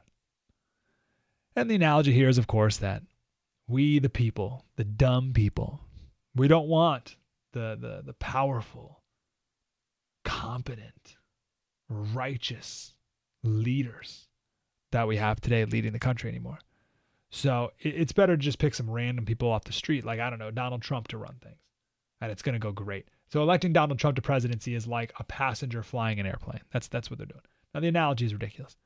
And 1.57 1.71
the 1.71 1.75
analogy 1.75 2.13
here 2.13 2.29
is, 2.29 2.39
of 2.39 2.47
course, 2.47 2.79
that 2.79 3.03
we, 3.69 3.99
the 3.99 4.09
people, 4.09 4.65
the 4.77 4.85
dumb 4.85 5.33
people, 5.35 5.81
we 6.35 6.49
don't 6.49 6.69
want 6.69 7.17
the, 7.53 7.77
the, 7.79 8.03
the 8.05 8.15
powerful 8.15 9.03
competent, 10.25 11.17
righteous 11.89 12.95
leaders 13.43 14.30
that 14.93 15.09
we 15.09 15.17
have 15.17 15.41
today 15.41 15.65
leading 15.65 15.93
the 15.93 15.99
country 15.99 16.31
anymore. 16.31 16.59
So 17.31 17.71
it's 17.79 18.13
better 18.13 18.37
to 18.37 18.43
just 18.43 18.59
pick 18.59 18.75
some 18.75 18.91
random 18.91 19.25
people 19.25 19.51
off 19.51 19.65
the 19.65 19.73
street, 19.73 20.05
like, 20.05 20.19
I 20.19 20.31
don't 20.31 20.41
know, 20.41 20.51
Donald 20.51 20.83
Trump 20.83 21.09
to 21.09 21.19
run 21.19 21.37
things. 21.43 21.61
And 22.21 22.31
it's 22.33 22.43
going 22.43 22.55
to 22.55 22.59
go 22.59 22.73
great. 22.73 23.09
So 23.33 23.41
electing 23.43 23.73
Donald 23.73 23.99
Trump 23.99 24.17
to 24.17 24.23
presidency 24.23 24.75
is 24.75 24.87
like 24.87 25.13
a 25.19 25.25
passenger 25.25 25.83
flying 25.83 26.19
an 26.19 26.27
airplane. 26.27 26.61
That's, 26.73 26.89
that's 26.89 27.09
what 27.09 27.19
they're 27.19 27.27
doing. 27.27 27.45
Now, 27.73 27.81
the 27.81 27.89
analogy 27.89 28.27
is 28.27 28.33
ridiculous. 28.33 28.77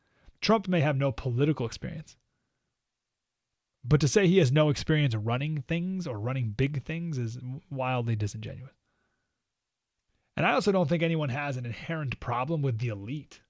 Trump 0.43 0.69
may 0.69 0.81
have 0.81 0.97
no 0.97 1.11
political 1.11 1.65
experience, 1.65 2.17
but 3.83 4.01
to 4.01 4.09
say 4.09 4.27
he 4.27 4.39
has 4.39 4.53
no 4.53 4.69
experience 4.69 5.15
running 5.15 5.63
things 5.67 6.07
or 6.07 6.19
running 6.19 6.51
big 6.51 6.85
things 6.85 7.17
is 7.17 7.39
wildly 7.71 8.15
disingenuous. 8.15 8.75
And 10.37 10.45
I 10.45 10.53
also 10.53 10.73
don't 10.73 10.89
think 10.89 11.03
anyone 11.03 11.31
has 11.31 11.57
an 11.57 11.65
inherent 11.65 12.21
problem 12.21 12.61
with 12.61 12.79
the 12.79 12.89
elite, 12.89 13.41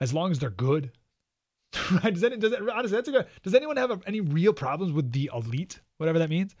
as 0.00 0.12
long 0.12 0.30
as 0.30 0.38
they're 0.38 0.50
good. 0.50 0.90
right? 1.92 2.12
Does, 2.12 2.24
any, 2.24 2.36
does 2.36 2.52
it, 2.52 2.60
honestly, 2.68 2.96
that's 2.96 3.08
a 3.08 3.12
good. 3.12 3.26
Does 3.42 3.54
anyone 3.54 3.76
have 3.76 3.90
a, 3.90 4.00
any 4.06 4.20
real 4.20 4.52
problems 4.52 4.92
with 4.92 5.12
the 5.12 5.30
elite, 5.32 5.80
whatever 5.98 6.18
that 6.18 6.30
means? 6.30 6.54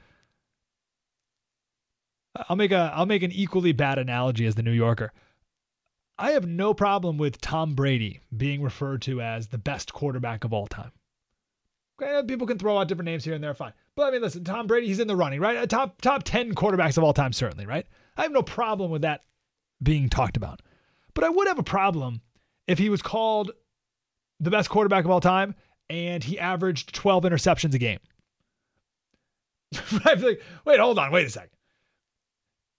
I'll 2.48 2.56
make 2.56 2.72
a 2.72 2.92
I'll 2.94 3.06
make 3.06 3.22
an 3.22 3.32
equally 3.32 3.72
bad 3.72 3.98
analogy 3.98 4.46
as 4.46 4.54
the 4.54 4.62
New 4.62 4.72
Yorker. 4.72 5.12
I 6.18 6.32
have 6.32 6.46
no 6.46 6.72
problem 6.72 7.18
with 7.18 7.40
Tom 7.40 7.74
Brady 7.74 8.20
being 8.34 8.62
referred 8.62 9.02
to 9.02 9.20
as 9.20 9.48
the 9.48 9.58
best 9.58 9.92
quarterback 9.92 10.44
of 10.44 10.52
all 10.52 10.66
time. 10.66 10.92
Okay, 12.00 12.26
people 12.26 12.46
can 12.46 12.58
throw 12.58 12.78
out 12.78 12.88
different 12.88 13.06
names 13.06 13.24
here 13.24 13.34
and 13.34 13.42
there, 13.42 13.54
fine. 13.54 13.72
But 13.96 14.04
I 14.04 14.10
mean, 14.12 14.22
listen, 14.22 14.44
Tom 14.44 14.66
Brady, 14.66 14.86
he's 14.86 15.00
in 15.00 15.08
the 15.08 15.16
running, 15.16 15.40
right? 15.40 15.68
Top 15.68 16.00
top 16.00 16.22
ten 16.22 16.54
quarterbacks 16.54 16.96
of 16.96 17.04
all 17.04 17.12
time, 17.12 17.32
certainly, 17.32 17.66
right? 17.66 17.86
I 18.16 18.22
have 18.22 18.32
no 18.32 18.42
problem 18.42 18.90
with 18.90 19.02
that 19.02 19.22
being 19.82 20.08
talked 20.08 20.36
about. 20.36 20.62
But 21.14 21.24
I 21.24 21.28
would 21.28 21.48
have 21.48 21.58
a 21.58 21.64
problem 21.64 22.22
if 22.66 22.78
he 22.78 22.88
was 22.88 23.02
called 23.02 23.50
the 24.42 24.50
best 24.50 24.68
quarterback 24.68 25.04
of 25.04 25.10
all 25.10 25.20
time 25.20 25.54
and 25.88 26.24
he 26.24 26.38
averaged 26.38 26.94
12 26.94 27.24
interceptions 27.24 27.74
a 27.74 27.78
game. 27.78 27.98
I'd 30.04 30.20
like, 30.20 30.42
wait, 30.64 30.80
hold 30.80 30.98
on, 30.98 31.12
wait 31.12 31.26
a 31.26 31.30
second. 31.30 31.50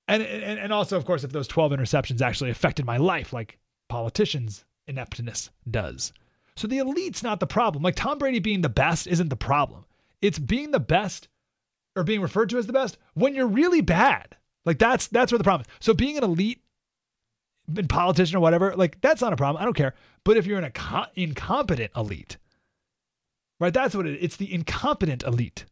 And, 0.08 0.22
and 0.22 0.60
and 0.60 0.74
also, 0.74 0.98
of 0.98 1.06
course, 1.06 1.24
if 1.24 1.32
those 1.32 1.48
12 1.48 1.72
interceptions 1.72 2.22
actually 2.22 2.50
affected 2.50 2.86
my 2.86 2.98
life, 2.98 3.32
like 3.32 3.58
politicians' 3.88 4.66
ineptness 4.86 5.50
does. 5.70 6.12
So 6.58 6.68
the 6.68 6.80
elite's 6.80 7.24
not 7.24 7.40
the 7.40 7.48
problem. 7.48 7.84
Like 7.84 7.96
Tom 7.96 8.18
Brady 8.18 8.40
being 8.40 8.62
the 8.62 8.70
best 8.70 9.08
isn't 9.08 9.30
the 9.30 9.36
problem. 9.36 9.86
It's 10.22 10.40
being 10.40 10.72
the 10.72 10.80
best 10.80 11.30
or 11.96 12.04
being 12.04 12.22
referred 12.22 12.50
to 12.50 12.58
as 12.58 12.68
the 12.68 12.74
best 12.74 12.98
when 13.14 13.34
you're 13.34 13.48
really 13.48 13.82
bad. 13.82 14.36
Like 14.66 14.80
that's 14.80 15.08
that's 15.08 15.32
where 15.32 15.38
the 15.38 15.44
problem 15.44 15.68
is. 15.70 15.86
So 15.86 15.94
being 15.94 16.18
an 16.18 16.24
elite 16.24 16.63
politician 17.90 18.38
or 18.38 18.40
whatever, 18.40 18.76
like 18.76 19.00
that's 19.02 19.22
not 19.22 19.34
a 19.34 19.38
problem. 19.38 19.62
I 19.62 19.66
don't 19.66 19.76
care. 19.76 19.94
But 20.24 20.38
if 20.38 20.46
you're 20.46 20.60
an 20.60 20.72
incompetent 21.16 21.92
elite, 21.96 22.38
right? 23.60 23.74
That's 23.74 23.96
what 23.96 24.06
it 24.06 24.16
is. 24.16 24.24
It's 24.24 24.36
the 24.38 24.54
incompetent 24.54 25.24
elite 25.24 25.66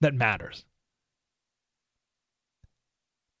that 0.00 0.14
matters. 0.14 0.64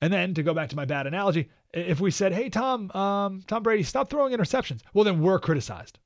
And 0.00 0.12
then 0.12 0.34
to 0.34 0.42
go 0.42 0.54
back 0.54 0.68
to 0.70 0.76
my 0.76 0.84
bad 0.84 1.06
analogy, 1.06 1.50
if 1.72 2.00
we 2.00 2.10
said, 2.10 2.32
"Hey 2.32 2.48
Tom, 2.48 2.90
um, 2.92 3.42
Tom 3.46 3.62
Brady, 3.62 3.82
stop 3.82 4.10
throwing 4.10 4.32
interceptions," 4.32 4.80
well 4.94 5.04
then 5.04 5.20
we're 5.20 5.40
criticized, 5.40 5.98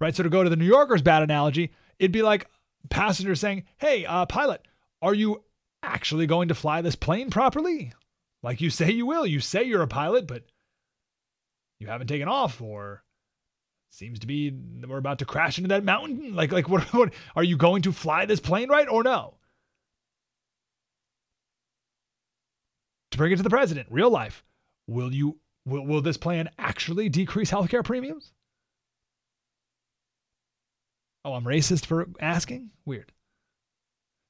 right? 0.00 0.14
So 0.14 0.22
to 0.22 0.28
go 0.28 0.42
to 0.42 0.50
the 0.50 0.56
New 0.56 0.66
Yorker's 0.66 1.02
bad 1.02 1.22
analogy, 1.22 1.72
it'd 1.98 2.12
be 2.12 2.22
like 2.22 2.48
passengers 2.90 3.40
saying, 3.40 3.64
"Hey, 3.78 4.04
uh, 4.04 4.26
pilot, 4.26 4.62
are 5.00 5.14
you 5.14 5.44
actually 5.82 6.26
going 6.26 6.48
to 6.48 6.54
fly 6.54 6.80
this 6.80 6.96
plane 6.96 7.30
properly? 7.30 7.92
Like 8.42 8.60
you 8.60 8.70
say 8.70 8.90
you 8.90 9.06
will. 9.06 9.26
You 9.26 9.40
say 9.40 9.64
you're 9.64 9.82
a 9.82 9.88
pilot, 9.88 10.26
but 10.26 10.44
you 11.80 11.88
haven't 11.88 12.06
taken 12.06 12.28
off, 12.28 12.60
or 12.60 13.02
seems 13.90 14.18
to 14.20 14.26
be 14.26 14.50
we're 14.86 14.98
about 14.98 15.18
to 15.20 15.24
crash 15.24 15.58
into 15.58 15.68
that 15.68 15.84
mountain. 15.84 16.34
Like, 16.34 16.52
like 16.52 16.68
what, 16.68 16.82
what 16.94 17.12
are 17.34 17.44
you 17.44 17.56
going 17.56 17.82
to 17.82 17.92
fly 17.92 18.26
this 18.26 18.40
plane 18.40 18.68
right 18.68 18.88
or 18.88 19.02
no?" 19.02 19.34
to 23.16 23.18
bring 23.18 23.32
it 23.32 23.36
to 23.36 23.42
the 23.42 23.50
president, 23.50 23.88
real 23.90 24.10
life. 24.10 24.44
Will 24.86 25.12
you 25.12 25.38
will, 25.64 25.84
will 25.84 26.02
this 26.02 26.18
plan 26.18 26.50
actually 26.58 27.08
decrease 27.08 27.50
healthcare 27.50 27.84
premiums? 27.84 28.32
Oh, 31.24 31.32
I'm 31.32 31.44
racist 31.44 31.86
for 31.86 32.06
asking? 32.20 32.70
Weird. 32.84 33.12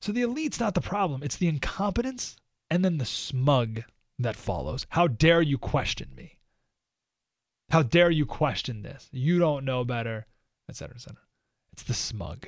So 0.01 0.12
the 0.12 0.23
elite's 0.23 0.61
not 0.61 0.75
the 0.75 0.81
problem, 0.81 1.23
it's 1.23 1.37
the 1.37 1.49
incompetence 1.49 2.37
and 2.71 2.85
then 2.85 2.99
the 2.99 3.05
smug 3.05 3.83
that 4.18 4.37
follows. 4.37 4.87
How 4.90 5.07
dare 5.07 5.42
you 5.42 5.59
question 5.59 6.09
me? 6.16 6.38
How 7.70 7.83
dare 7.83 8.11
you 8.11 8.26
question 8.26 8.83
this? 8.83 9.09
You 9.12 9.38
don't 9.38 9.64
know 9.64 9.85
better, 9.85 10.26
etc., 10.68 10.96
etc. 10.96 11.18
It's 11.72 11.83
the 11.83 11.94
smug. 11.94 12.46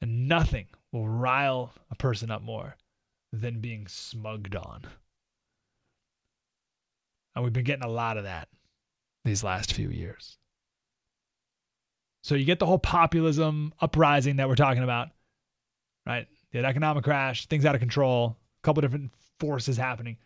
And 0.00 0.28
nothing 0.28 0.66
will 0.92 1.08
rile 1.08 1.72
a 1.90 1.94
person 1.94 2.30
up 2.30 2.42
more 2.42 2.76
than 3.32 3.60
being 3.60 3.86
smugged 3.88 4.54
on. 4.54 4.82
And 7.34 7.42
we've 7.42 7.52
been 7.52 7.64
getting 7.64 7.84
a 7.84 7.90
lot 7.90 8.16
of 8.16 8.24
that 8.24 8.48
these 9.24 9.42
last 9.42 9.72
few 9.72 9.88
years. 9.88 10.36
So 12.22 12.34
you 12.34 12.44
get 12.44 12.58
the 12.58 12.66
whole 12.66 12.78
populism 12.78 13.72
uprising 13.80 14.36
that 14.36 14.48
we're 14.48 14.54
talking 14.54 14.82
about, 14.82 15.08
right? 16.06 16.26
The 16.52 16.64
economic 16.64 17.04
crash, 17.04 17.46
things 17.46 17.64
out 17.64 17.74
of 17.74 17.80
control, 17.80 18.36
a 18.62 18.62
couple 18.62 18.80
different 18.82 19.12
forces 19.40 19.76
happening. 19.76 20.18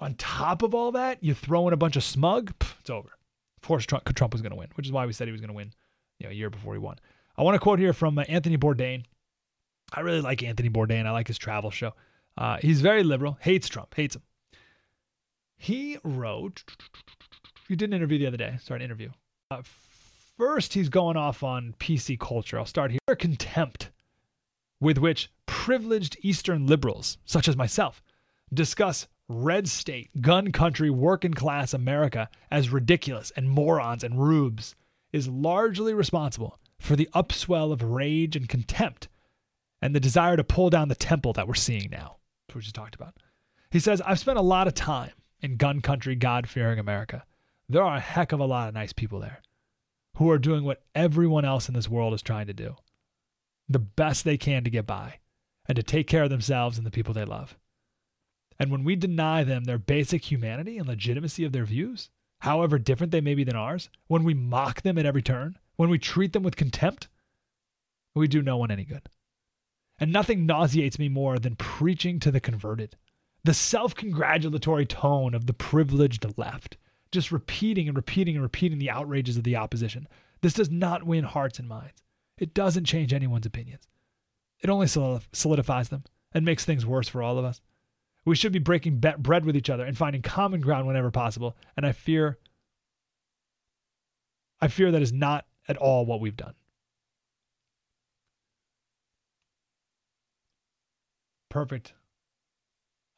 On 0.00 0.14
top 0.14 0.62
of 0.62 0.74
all 0.74 0.92
that, 0.92 1.22
you 1.22 1.34
throw 1.34 1.68
in 1.68 1.74
a 1.74 1.76
bunch 1.76 1.96
of 1.96 2.02
smug, 2.02 2.58
pff, 2.58 2.74
it's 2.80 2.90
over. 2.90 3.10
Of 3.62 3.68
course, 3.68 3.84
Trump, 3.84 4.12
Trump 4.14 4.32
was 4.32 4.40
going 4.40 4.52
to 4.52 4.56
win, 4.56 4.70
which 4.74 4.86
is 4.86 4.92
why 4.92 5.04
we 5.04 5.12
said 5.12 5.28
he 5.28 5.32
was 5.32 5.42
going 5.42 5.50
to 5.50 5.54
win 5.54 5.72
you 6.18 6.26
know, 6.26 6.30
a 6.30 6.34
year 6.34 6.48
before 6.48 6.72
he 6.72 6.78
won. 6.78 6.96
I 7.36 7.42
want 7.42 7.54
to 7.54 7.58
quote 7.58 7.78
here 7.78 7.92
from 7.92 8.18
uh, 8.18 8.22
Anthony 8.22 8.56
Bourdain. 8.56 9.04
I 9.92 10.00
really 10.00 10.22
like 10.22 10.42
Anthony 10.42 10.70
Bourdain. 10.70 11.06
I 11.06 11.10
like 11.10 11.28
his 11.28 11.36
travel 11.36 11.70
show. 11.70 11.92
Uh, 12.38 12.56
he's 12.62 12.80
very 12.80 13.02
liberal, 13.02 13.36
hates 13.40 13.68
Trump, 13.68 13.94
hates 13.94 14.16
him. 14.16 14.22
He 15.58 15.98
wrote, 16.02 16.64
you 17.68 17.76
did 17.76 17.90
an 17.90 17.94
interview 17.94 18.18
the 18.18 18.26
other 18.26 18.38
day, 18.38 18.56
sorry, 18.62 18.78
an 18.78 18.84
interview. 18.84 19.10
Uh, 19.50 19.60
first, 20.38 20.72
he's 20.72 20.88
going 20.88 21.18
off 21.18 21.42
on 21.42 21.74
PC 21.78 22.18
culture. 22.18 22.58
I'll 22.58 22.64
start 22.64 22.90
here. 22.90 23.00
Contempt 23.16 23.90
with 24.80 24.96
which 24.96 25.30
privileged 25.44 26.16
Eastern 26.22 26.66
liberals, 26.66 27.18
such 27.26 27.48
as 27.48 27.56
myself, 27.56 28.02
discuss 28.54 29.06
red 29.30 29.68
state, 29.68 30.10
gun 30.20 30.50
country, 30.50 30.90
working 30.90 31.32
class 31.32 31.72
America 31.72 32.28
as 32.50 32.70
ridiculous 32.70 33.30
and 33.36 33.48
morons 33.48 34.02
and 34.02 34.20
rubes 34.20 34.74
is 35.12 35.28
largely 35.28 35.94
responsible 35.94 36.58
for 36.78 36.96
the 36.96 37.08
upswell 37.14 37.72
of 37.72 37.82
rage 37.82 38.34
and 38.34 38.48
contempt 38.48 39.08
and 39.80 39.94
the 39.94 40.00
desire 40.00 40.36
to 40.36 40.44
pull 40.44 40.68
down 40.68 40.88
the 40.88 40.94
temple 40.94 41.32
that 41.32 41.46
we're 41.46 41.54
seeing 41.54 41.88
now, 41.90 42.16
which 42.46 42.56
we 42.56 42.60
just 42.62 42.74
talked 42.74 42.94
about. 42.94 43.14
He 43.70 43.78
says, 43.78 44.00
I've 44.00 44.18
spent 44.18 44.38
a 44.38 44.42
lot 44.42 44.66
of 44.66 44.74
time 44.74 45.12
in 45.40 45.56
gun 45.56 45.80
country, 45.80 46.16
God 46.16 46.48
fearing 46.48 46.78
America. 46.78 47.24
There 47.68 47.84
are 47.84 47.96
a 47.96 48.00
heck 48.00 48.32
of 48.32 48.40
a 48.40 48.46
lot 48.46 48.68
of 48.68 48.74
nice 48.74 48.92
people 48.92 49.20
there 49.20 49.42
who 50.16 50.28
are 50.30 50.38
doing 50.38 50.64
what 50.64 50.82
everyone 50.94 51.44
else 51.44 51.68
in 51.68 51.74
this 51.74 51.88
world 51.88 52.14
is 52.14 52.22
trying 52.22 52.48
to 52.48 52.52
do 52.52 52.76
the 53.68 53.78
best 53.78 54.24
they 54.24 54.36
can 54.36 54.64
to 54.64 54.70
get 54.70 54.84
by 54.84 55.20
and 55.66 55.76
to 55.76 55.82
take 55.84 56.08
care 56.08 56.24
of 56.24 56.30
themselves 56.30 56.76
and 56.76 56.84
the 56.84 56.90
people 56.90 57.14
they 57.14 57.24
love. 57.24 57.56
And 58.60 58.70
when 58.70 58.84
we 58.84 58.94
deny 58.94 59.42
them 59.42 59.64
their 59.64 59.78
basic 59.78 60.30
humanity 60.30 60.76
and 60.76 60.86
legitimacy 60.86 61.44
of 61.44 61.52
their 61.52 61.64
views, 61.64 62.10
however 62.40 62.78
different 62.78 63.10
they 63.10 63.22
may 63.22 63.34
be 63.34 63.42
than 63.42 63.56
ours, 63.56 63.88
when 64.06 64.22
we 64.22 64.34
mock 64.34 64.82
them 64.82 64.98
at 64.98 65.06
every 65.06 65.22
turn, 65.22 65.58
when 65.76 65.88
we 65.88 65.98
treat 65.98 66.34
them 66.34 66.42
with 66.42 66.56
contempt, 66.56 67.08
we 68.14 68.28
do 68.28 68.42
no 68.42 68.58
one 68.58 68.70
any 68.70 68.84
good. 68.84 69.08
And 69.98 70.12
nothing 70.12 70.44
nauseates 70.44 70.98
me 70.98 71.08
more 71.08 71.38
than 71.38 71.56
preaching 71.56 72.20
to 72.20 72.30
the 72.30 72.40
converted 72.40 72.96
the 73.42 73.54
self 73.54 73.94
congratulatory 73.94 74.84
tone 74.84 75.32
of 75.32 75.46
the 75.46 75.54
privileged 75.54 76.26
left, 76.36 76.76
just 77.10 77.32
repeating 77.32 77.88
and 77.88 77.96
repeating 77.96 78.34
and 78.34 78.42
repeating 78.42 78.78
the 78.78 78.90
outrages 78.90 79.38
of 79.38 79.44
the 79.44 79.56
opposition. 79.56 80.06
This 80.42 80.52
does 80.52 80.70
not 80.70 81.04
win 81.04 81.24
hearts 81.24 81.58
and 81.58 81.66
minds. 81.66 82.02
It 82.36 82.52
doesn't 82.52 82.84
change 82.84 83.14
anyone's 83.14 83.46
opinions. 83.46 83.88
It 84.60 84.68
only 84.68 84.86
solidifies 84.86 85.88
them 85.88 86.04
and 86.32 86.44
makes 86.44 86.66
things 86.66 86.84
worse 86.84 87.08
for 87.08 87.22
all 87.22 87.38
of 87.38 87.46
us. 87.46 87.62
We 88.30 88.36
should 88.36 88.52
be 88.52 88.60
breaking 88.60 89.00
bread 89.00 89.44
with 89.44 89.56
each 89.56 89.70
other 89.70 89.84
and 89.84 89.98
finding 89.98 90.22
common 90.22 90.60
ground 90.60 90.86
whenever 90.86 91.10
possible. 91.10 91.56
And 91.76 91.84
I 91.84 91.90
fear, 91.90 92.38
I 94.60 94.68
fear 94.68 94.92
that 94.92 95.02
is 95.02 95.12
not 95.12 95.46
at 95.66 95.76
all 95.76 96.06
what 96.06 96.20
we've 96.20 96.36
done. 96.36 96.54
Perfect 101.48 101.92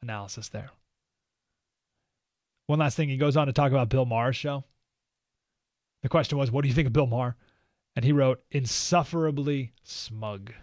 analysis 0.01 0.49
there. 0.49 0.71
One 2.65 2.79
last 2.79 2.97
thing, 2.97 3.07
he 3.07 3.17
goes 3.17 3.37
on 3.37 3.45
to 3.45 3.53
talk 3.53 3.71
about 3.71 3.89
Bill 3.89 4.05
Maher's 4.05 4.35
show. 4.35 4.63
The 6.01 6.09
question 6.09 6.39
was, 6.39 6.49
what 6.49 6.63
do 6.63 6.69
you 6.69 6.73
think 6.73 6.87
of 6.87 6.93
Bill 6.93 7.05
Maher? 7.05 7.35
And 7.95 8.03
he 8.03 8.13
wrote, 8.13 8.41
insufferably 8.49 9.73
smug. 9.83 10.53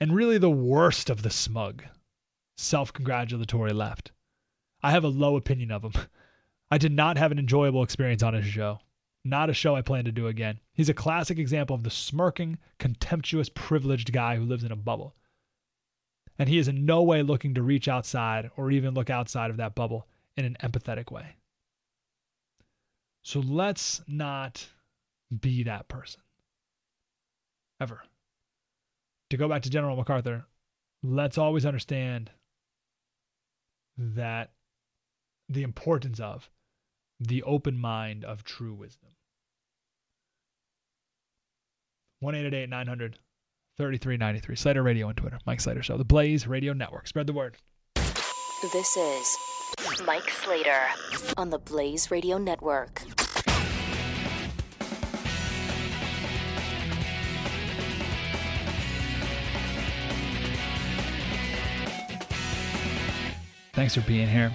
And 0.00 0.12
really 0.12 0.38
the 0.38 0.50
worst 0.50 1.08
of 1.08 1.22
the 1.22 1.30
smug, 1.30 1.84
self 2.58 2.92
congratulatory 2.92 3.72
left. 3.72 4.10
I 4.82 4.90
have 4.90 5.04
a 5.04 5.08
low 5.08 5.36
opinion 5.36 5.70
of 5.70 5.84
him. 5.84 5.92
I 6.70 6.76
did 6.76 6.92
not 6.92 7.16
have 7.16 7.32
an 7.32 7.38
enjoyable 7.38 7.82
experience 7.82 8.22
on 8.22 8.34
his 8.34 8.44
show. 8.44 8.80
Not 9.24 9.48
a 9.48 9.54
show 9.54 9.74
I 9.74 9.82
plan 9.82 10.04
to 10.04 10.12
do 10.12 10.26
again. 10.26 10.60
He's 10.72 10.88
a 10.88 10.94
classic 10.94 11.38
example 11.38 11.74
of 11.74 11.82
the 11.82 11.90
smirking, 11.90 12.58
contemptuous, 12.78 13.48
privileged 13.48 14.12
guy 14.12 14.36
who 14.36 14.44
lives 14.44 14.64
in 14.64 14.72
a 14.72 14.76
bubble. 14.76 15.14
And 16.38 16.48
he 16.48 16.58
is 16.58 16.68
in 16.68 16.84
no 16.84 17.02
way 17.02 17.22
looking 17.22 17.54
to 17.54 17.62
reach 17.62 17.88
outside 17.88 18.50
or 18.56 18.70
even 18.70 18.94
look 18.94 19.10
outside 19.10 19.50
of 19.50 19.56
that 19.56 19.74
bubble 19.74 20.06
in 20.36 20.44
an 20.44 20.56
empathetic 20.62 21.10
way. 21.10 21.36
So 23.22 23.40
let's 23.40 24.02
not 24.06 24.68
be 25.40 25.64
that 25.64 25.88
person. 25.88 26.20
Ever. 27.80 28.02
To 29.30 29.36
go 29.36 29.48
back 29.48 29.62
to 29.62 29.70
General 29.70 29.96
MacArthur, 29.96 30.46
let's 31.02 31.38
always 31.38 31.66
understand 31.66 32.30
that 33.98 34.52
the 35.48 35.62
importance 35.62 36.20
of 36.20 36.48
the 37.20 37.42
open 37.42 37.76
mind 37.76 38.24
of 38.24 38.44
true 38.44 38.72
wisdom. 38.72 39.10
1 42.20 42.34
900 42.68 43.18
3393. 43.76 44.56
Slater 44.56 44.82
Radio 44.82 45.08
on 45.08 45.14
Twitter. 45.14 45.38
Mike 45.46 45.60
Slater 45.60 45.82
Show. 45.82 45.96
The 45.96 46.04
Blaze 46.04 46.46
Radio 46.46 46.72
Network. 46.72 47.06
Spread 47.06 47.26
the 47.26 47.32
word. 47.32 47.56
This 48.72 48.96
is 48.96 49.38
Mike 50.04 50.28
Slater 50.30 50.86
on 51.36 51.50
the 51.50 51.58
Blaze 51.58 52.10
Radio 52.10 52.38
Network. 52.38 53.02
Thanks 63.78 63.94
for 63.94 64.00
being 64.00 64.26
here. 64.26 64.52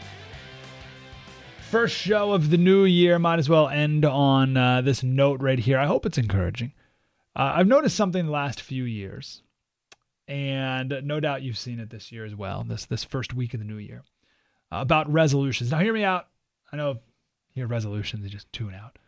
First 1.70 1.96
show 1.96 2.34
of 2.34 2.50
the 2.50 2.58
new 2.58 2.84
year. 2.84 3.18
Might 3.18 3.40
as 3.40 3.48
well 3.48 3.70
end 3.70 4.04
on 4.04 4.58
uh, 4.58 4.82
this 4.82 5.02
note 5.02 5.40
right 5.40 5.58
here. 5.58 5.80
I 5.80 5.86
hope 5.86 6.06
it's 6.06 6.18
encouraging. 6.18 6.74
Uh, 7.34 7.54
I've 7.56 7.68
noticed 7.68 7.96
something 7.96 8.26
the 8.26 8.34
last 8.34 8.60
few 8.60 8.84
years, 8.84 9.42
and 10.28 10.94
no 11.06 11.22
doubt 11.22 11.42
you've 11.42 11.58
seen 11.58 11.80
it 11.80 11.90
this 11.90 12.12
year 12.12 12.26
as 12.26 12.36
well. 12.36 12.66
This 12.68 12.84
this 12.84 13.06
first 13.06 13.34
week 13.34 13.54
of 13.54 13.62
the 13.62 13.66
new 13.66 13.78
year 13.78 14.04
uh, 14.74 14.80
about 14.82 15.10
resolutions. 15.10 15.72
Now, 15.72 15.80
hear 15.80 15.94
me 15.94 16.04
out. 16.04 16.28
I 16.74 16.76
know 16.76 17.00
hear 17.56 17.66
resolutions, 17.66 18.26
you 18.26 18.30
just 18.30 18.52
tune 18.52 18.74
out, 18.74 19.00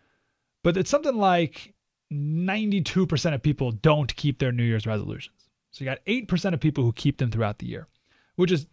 but 0.64 0.78
it's 0.78 0.90
something 0.90 1.18
like 1.18 1.74
92% 2.14 3.34
of 3.34 3.44
people 3.44 3.74
don't 3.74 4.16
keep 4.16 4.40
their 4.40 4.54
New 4.54 4.64
Year's 4.64 4.88
resolutions. 4.88 5.50
So 5.72 5.84
you 5.84 5.92
got 5.92 6.06
8% 6.06 6.54
of 6.54 6.62
people 6.62 6.86
who 6.86 6.94
keep 6.94 7.18
them 7.18 7.32
throughout 7.32 7.60
the 7.60 7.68
year, 7.68 7.90
which 8.38 8.54
is 8.54 8.66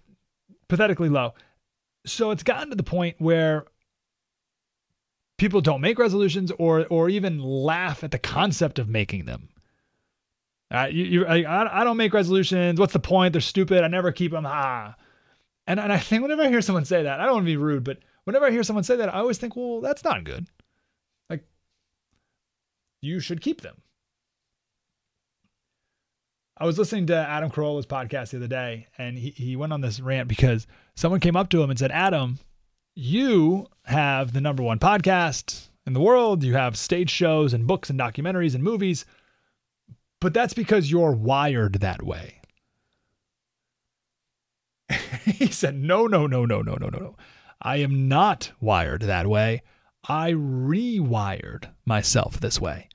pathetically 0.73 1.11
low. 1.11 1.35
So 2.07 2.31
it's 2.31 2.43
gotten 2.43 2.71
to 2.71 2.77
the 2.77 2.83
point 2.83 3.17
where 3.19 3.67
people 5.37 5.61
don't 5.61 5.83
make 5.83 5.99
resolutions 5.99 6.51
or 6.59 6.87
or 6.89 7.11
even 7.11 7.39
laugh 7.41 8.03
at 8.03 8.11
the 8.11 8.19
concept 8.19 8.79
of 8.79 8.89
making 8.89 9.27
them. 9.27 9.51
Uh, 10.71 10.89
you, 10.91 11.05
you, 11.05 11.27
I, 11.27 11.81
I 11.81 11.85
don't 11.85 11.99
make 11.99 12.15
resolutions. 12.15 12.81
What's 12.81 12.95
the 12.95 12.99
point? 12.99 13.35
They're 13.35 13.43
stupid. 13.43 13.85
I 13.85 13.89
never 13.89 14.11
keep 14.11 14.33
them. 14.33 14.47
Ah. 14.47 14.95
And, 15.67 15.79
and 15.79 15.93
I 15.93 15.99
think 15.99 16.23
whenever 16.23 16.43
I 16.43 16.49
hear 16.49 16.63
someone 16.63 16.87
say 16.87 17.03
that, 17.03 17.21
I 17.21 17.27
don't 17.27 17.35
want 17.35 17.45
to 17.45 17.53
be 17.53 17.59
rude, 17.59 17.85
but 17.85 17.99
whenever 18.25 18.47
I 18.47 18.51
hear 18.51 18.63
someone 18.63 18.83
say 18.83 18.97
that, 18.97 19.15
I 19.15 19.19
always 19.19 19.37
think, 19.37 19.55
well, 19.55 19.83
that's 19.83 20.03
not 20.03 20.25
good. 20.25 20.47
Like, 21.29 21.45
you 23.03 23.21
should 23.21 23.43
keep 23.43 23.61
them. 23.61 23.83
I 26.63 26.65
was 26.65 26.79
listening 26.79 27.09
to 27.09 27.17
Adam 27.17 27.51
Carolla's 27.51 27.87
podcast 27.87 28.31
the 28.31 28.37
other 28.37 28.47
day, 28.47 28.87
and 28.97 29.19
he, 29.19 29.31
he 29.31 29.57
went 29.57 29.73
on 29.73 29.81
this 29.81 29.99
rant 29.99 30.29
because 30.29 30.69
someone 30.95 31.19
came 31.19 31.35
up 31.35 31.49
to 31.49 31.61
him 31.61 31.71
and 31.71 31.79
said, 31.79 31.91
Adam, 31.91 32.39
you 32.95 33.67
have 33.87 34.33
the 34.33 34.41
number 34.41 34.63
one 34.63 34.79
podcast 34.79 35.71
in 35.89 35.93
the 35.93 35.99
world. 36.01 36.45
You 36.45 36.55
have 36.55 36.77
stage 36.77 37.11
shows 37.11 37.53
and 37.53 37.67
books 37.67 37.91
and 37.91 37.99
documentaries 37.99 38.55
and 38.55 38.63
movies, 38.63 39.05
but 40.21 40.33
that's 40.33 40.55
because 40.55 40.89
you're 40.89 41.11
wired 41.11 41.81
that 41.81 42.05
way. 42.05 42.41
he 45.25 45.49
said, 45.49 45.75
No, 45.75 46.07
no, 46.07 46.29
no, 46.29 46.47
no, 46.47 46.63
no, 46.63 46.77
no, 46.77 46.89
no, 46.89 46.99
no. 46.99 47.17
I 47.61 47.79
am 47.79 48.07
not 48.07 48.53
wired 48.61 49.03
that 49.03 49.27
way. 49.27 49.63
I 50.09 50.31
rewired 50.31 51.73
myself 51.85 52.39
this 52.39 52.61
way. 52.61 52.89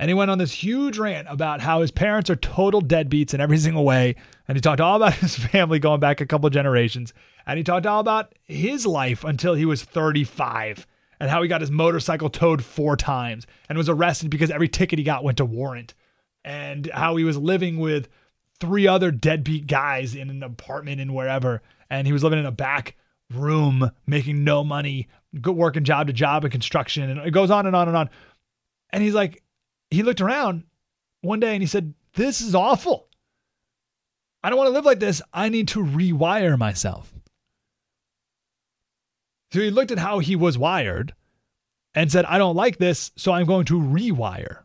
And 0.00 0.08
he 0.08 0.14
went 0.14 0.30
on 0.30 0.38
this 0.38 0.50
huge 0.50 0.96
rant 0.96 1.28
about 1.28 1.60
how 1.60 1.82
his 1.82 1.90
parents 1.90 2.30
are 2.30 2.36
total 2.36 2.80
deadbeats 2.80 3.34
in 3.34 3.40
every 3.42 3.58
single 3.58 3.84
way. 3.84 4.16
And 4.48 4.56
he 4.56 4.62
talked 4.62 4.80
all 4.80 4.96
about 4.96 5.12
his 5.16 5.36
family 5.36 5.78
going 5.78 6.00
back 6.00 6.22
a 6.22 6.26
couple 6.26 6.48
generations. 6.48 7.12
And 7.46 7.58
he 7.58 7.62
talked 7.62 7.84
all 7.84 8.00
about 8.00 8.34
his 8.44 8.86
life 8.86 9.24
until 9.24 9.52
he 9.52 9.66
was 9.66 9.84
35 9.84 10.86
and 11.20 11.28
how 11.28 11.42
he 11.42 11.48
got 11.48 11.60
his 11.60 11.70
motorcycle 11.70 12.30
towed 12.30 12.64
four 12.64 12.96
times 12.96 13.46
and 13.68 13.76
was 13.76 13.90
arrested 13.90 14.30
because 14.30 14.50
every 14.50 14.68
ticket 14.68 14.98
he 14.98 15.04
got 15.04 15.22
went 15.22 15.36
to 15.36 15.44
warrant. 15.44 15.92
And 16.46 16.90
how 16.94 17.16
he 17.16 17.24
was 17.24 17.36
living 17.36 17.78
with 17.78 18.08
three 18.58 18.86
other 18.86 19.10
deadbeat 19.10 19.66
guys 19.66 20.14
in 20.14 20.30
an 20.30 20.42
apartment 20.42 21.02
in 21.02 21.12
wherever. 21.12 21.60
And 21.90 22.06
he 22.06 22.14
was 22.14 22.24
living 22.24 22.38
in 22.38 22.46
a 22.46 22.50
back 22.50 22.96
room, 23.34 23.90
making 24.06 24.44
no 24.44 24.64
money, 24.64 25.08
good 25.42 25.56
working 25.56 25.84
job 25.84 26.06
to 26.06 26.14
job 26.14 26.46
in 26.46 26.50
construction. 26.50 27.10
And 27.10 27.20
it 27.20 27.32
goes 27.32 27.50
on 27.50 27.66
and 27.66 27.76
on 27.76 27.86
and 27.86 27.96
on. 27.98 28.08
And 28.88 29.02
he's 29.02 29.14
like, 29.14 29.42
he 29.90 30.02
looked 30.02 30.20
around 30.20 30.64
one 31.22 31.40
day 31.40 31.52
and 31.54 31.62
he 31.62 31.66
said, 31.66 31.94
This 32.14 32.40
is 32.40 32.54
awful. 32.54 33.08
I 34.42 34.48
don't 34.48 34.58
want 34.58 34.68
to 34.68 34.72
live 34.72 34.86
like 34.86 35.00
this. 35.00 35.20
I 35.32 35.48
need 35.48 35.68
to 35.68 35.84
rewire 35.84 36.56
myself. 36.58 37.12
So 39.52 39.60
he 39.60 39.70
looked 39.70 39.90
at 39.90 39.98
how 39.98 40.20
he 40.20 40.36
was 40.36 40.56
wired 40.56 41.14
and 41.94 42.10
said, 42.10 42.24
I 42.24 42.38
don't 42.38 42.56
like 42.56 42.78
this, 42.78 43.10
so 43.16 43.32
I'm 43.32 43.46
going 43.46 43.66
to 43.66 43.80
rewire. 43.80 44.60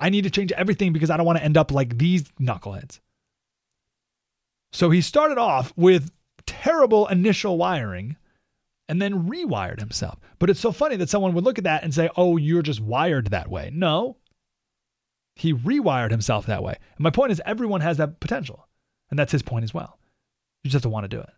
I 0.00 0.10
need 0.10 0.24
to 0.24 0.30
change 0.30 0.52
everything 0.52 0.92
because 0.92 1.10
I 1.10 1.16
don't 1.16 1.24
want 1.24 1.38
to 1.38 1.44
end 1.44 1.56
up 1.56 1.70
like 1.70 1.96
these 1.96 2.24
knuckleheads. 2.40 3.00
So 4.72 4.90
he 4.90 5.00
started 5.00 5.38
off 5.38 5.72
with 5.76 6.10
terrible 6.44 7.06
initial 7.06 7.56
wiring 7.56 8.16
and 8.88 9.00
then 9.00 9.28
rewired 9.28 9.80
himself. 9.80 10.18
But 10.38 10.50
it's 10.50 10.60
so 10.60 10.72
funny 10.72 10.96
that 10.96 11.08
someone 11.08 11.34
would 11.34 11.44
look 11.44 11.58
at 11.58 11.64
that 11.64 11.82
and 11.82 11.94
say, 11.94 12.10
oh, 12.16 12.36
you're 12.36 12.62
just 12.62 12.80
wired 12.80 13.28
that 13.28 13.48
way. 13.48 13.70
No, 13.72 14.16
he 15.36 15.52
rewired 15.52 16.10
himself 16.10 16.46
that 16.46 16.62
way. 16.62 16.72
And 16.96 17.04
my 17.04 17.10
point 17.10 17.30
is, 17.30 17.42
everyone 17.44 17.82
has 17.82 17.98
that 17.98 18.18
potential. 18.20 18.66
And 19.10 19.18
that's 19.18 19.30
his 19.30 19.42
point 19.42 19.64
as 19.64 19.72
well. 19.72 19.98
You 20.64 20.70
just 20.70 20.82
have 20.82 20.82
to 20.82 20.88
want 20.88 21.04
to 21.04 21.08
do 21.08 21.20
it. 21.20 21.28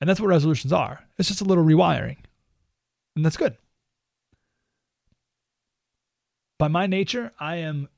And 0.00 0.08
that's 0.08 0.20
what 0.20 0.28
resolutions 0.28 0.72
are 0.72 1.00
it's 1.18 1.28
just 1.28 1.40
a 1.40 1.44
little 1.44 1.64
rewiring. 1.64 2.18
And 3.16 3.24
that's 3.24 3.36
good. 3.36 3.56
By 6.58 6.68
my 6.68 6.86
nature, 6.86 7.32
I 7.38 7.56
am 7.56 7.88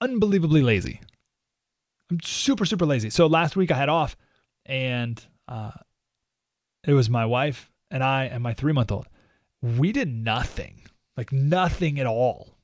unbelievably 0.00 0.62
lazy. 0.62 1.00
I'm 2.10 2.20
super, 2.20 2.64
super 2.64 2.86
lazy. 2.86 3.08
So 3.08 3.26
last 3.26 3.56
week 3.56 3.70
I 3.70 3.76
had 3.76 3.88
off, 3.88 4.16
and 4.66 5.22
uh, 5.48 5.70
it 6.84 6.92
was 6.92 7.08
my 7.08 7.24
wife 7.24 7.70
and 7.90 8.02
I 8.02 8.24
and 8.24 8.42
my 8.42 8.52
three 8.52 8.72
month 8.72 8.90
old. 8.90 9.06
We 9.62 9.92
did 9.92 10.08
nothing 10.08 10.82
like 11.20 11.32
nothing 11.32 12.00
at 12.00 12.06
all. 12.06 12.56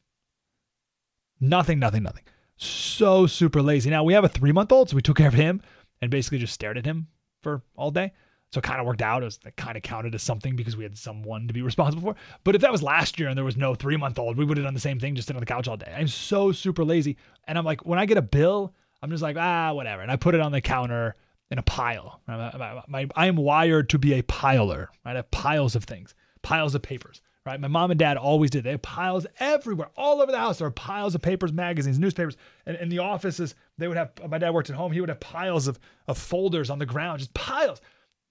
Nothing, 1.42 1.79
nothing, 1.79 2.03
nothing. 2.03 2.23
So 2.57 3.27
super 3.27 3.61
lazy. 3.61 3.90
Now 3.90 4.03
we 4.03 4.14
have 4.14 4.25
a 4.25 4.31
three 4.31 4.51
month 4.51 4.73
old, 4.73 4.88
so 4.88 4.97
we 4.97 5.03
took 5.03 5.19
care 5.19 5.29
of 5.29 5.35
him 5.35 5.61
and 6.01 6.11
basically 6.11 6.38
just 6.38 6.55
stared 6.55 6.79
at 6.79 6.87
him 6.87 7.09
for 7.42 7.61
all 7.77 7.90
day. 7.90 8.12
So 8.53 8.61
it 8.61 8.64
kind 8.64 8.81
of 8.81 8.87
worked 8.87 9.03
out. 9.03 9.21
It, 9.21 9.27
was, 9.27 9.38
it 9.45 9.57
kind 9.57 9.77
of 9.77 9.83
counted 9.83 10.14
as 10.14 10.23
something 10.23 10.57
because 10.57 10.75
we 10.75 10.85
had 10.85 10.97
someone 10.97 11.49
to 11.49 11.53
be 11.53 11.61
responsible 11.61 12.14
for. 12.14 12.16
But 12.45 12.55
if 12.55 12.62
that 12.62 12.73
was 12.73 12.83
last 12.83 13.21
year 13.21 13.29
and 13.29 13.37
there 13.37 13.45
was 13.45 13.59
no 13.59 13.75
three 13.75 13.99
month 13.99 14.19
old, 14.19 14.38
we 14.38 14.47
would 14.47 14.57
have 14.57 14.64
done 14.64 14.73
the 14.73 14.81
same 14.81 14.99
thing, 14.99 15.14
just 15.14 15.29
sit 15.29 15.37
on 15.37 15.40
the 15.40 15.45
couch 15.45 15.69
all 15.69 15.77
day. 15.77 15.95
I'm 15.95 16.09
so 16.09 16.51
super 16.51 16.83
lazy. 16.83 17.19
And 17.47 17.59
I'm 17.59 17.64
like, 17.66 17.85
when 17.85 17.99
I 17.99 18.07
get 18.07 18.16
a 18.16 18.23
bill, 18.23 18.75
I'm 19.03 19.11
just 19.11 19.23
like, 19.23 19.37
ah, 19.38 19.75
whatever. 19.75 20.01
And 20.01 20.11
I 20.11 20.16
put 20.16 20.35
it 20.35 20.40
on 20.40 20.51
the 20.51 20.62
counter 20.62 21.14
in 21.51 21.59
a 21.59 21.62
pile. 21.62 22.23
I 22.27 23.27
am 23.27 23.37
wired 23.37 23.90
to 23.90 23.99
be 23.99 24.14
a 24.14 24.23
piler. 24.23 24.88
Right? 25.05 25.12
I 25.12 25.16
have 25.16 25.31
piles 25.31 25.77
of 25.77 25.85
things, 25.85 26.14
piles 26.40 26.75
of 26.75 26.81
papers 26.81 27.21
right? 27.47 27.61
My 27.61 27.69
mom 27.69 27.91
and 27.91 27.99
dad 27.99 28.17
always 28.17 28.51
did. 28.51 28.65
They 28.65 28.73
had 28.73 28.83
piles 28.83 29.27
everywhere, 29.39 29.91
all 29.97 30.21
over 30.21 30.33
the 30.33 30.39
house. 30.39 30.59
There 30.59 30.66
were 30.66 30.73
piles 30.73 31.14
of 31.14 31.23
papers, 31.23 31.53
magazines, 31.53 31.99
newspapers. 31.99 32.37
And 32.66 32.77
in 32.77 32.89
the 32.89 32.99
offices, 32.99 33.55
they 33.79 33.89
would 33.89 33.97
have, 33.97 34.11
my 34.29 34.39
dad 34.39 34.53
worked 34.53 34.70
at 34.70 34.77
home, 34.77 34.93
he 34.93 35.01
would 35.01 35.09
have 35.09 35.20
piles 35.20 35.68
of, 35.68 35.79
of 36.09 36.18
folders 36.18 36.68
on 36.70 36.79
the 36.79 36.87
ground, 36.87 37.20
just 37.20 37.35
piles. 37.35 37.81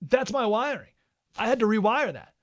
That's 0.01 0.33
my 0.33 0.45
wiring. 0.45 0.89
I 1.37 1.47
had 1.47 1.59
to 1.59 1.65
rewire 1.65 2.13
that. 2.13 2.33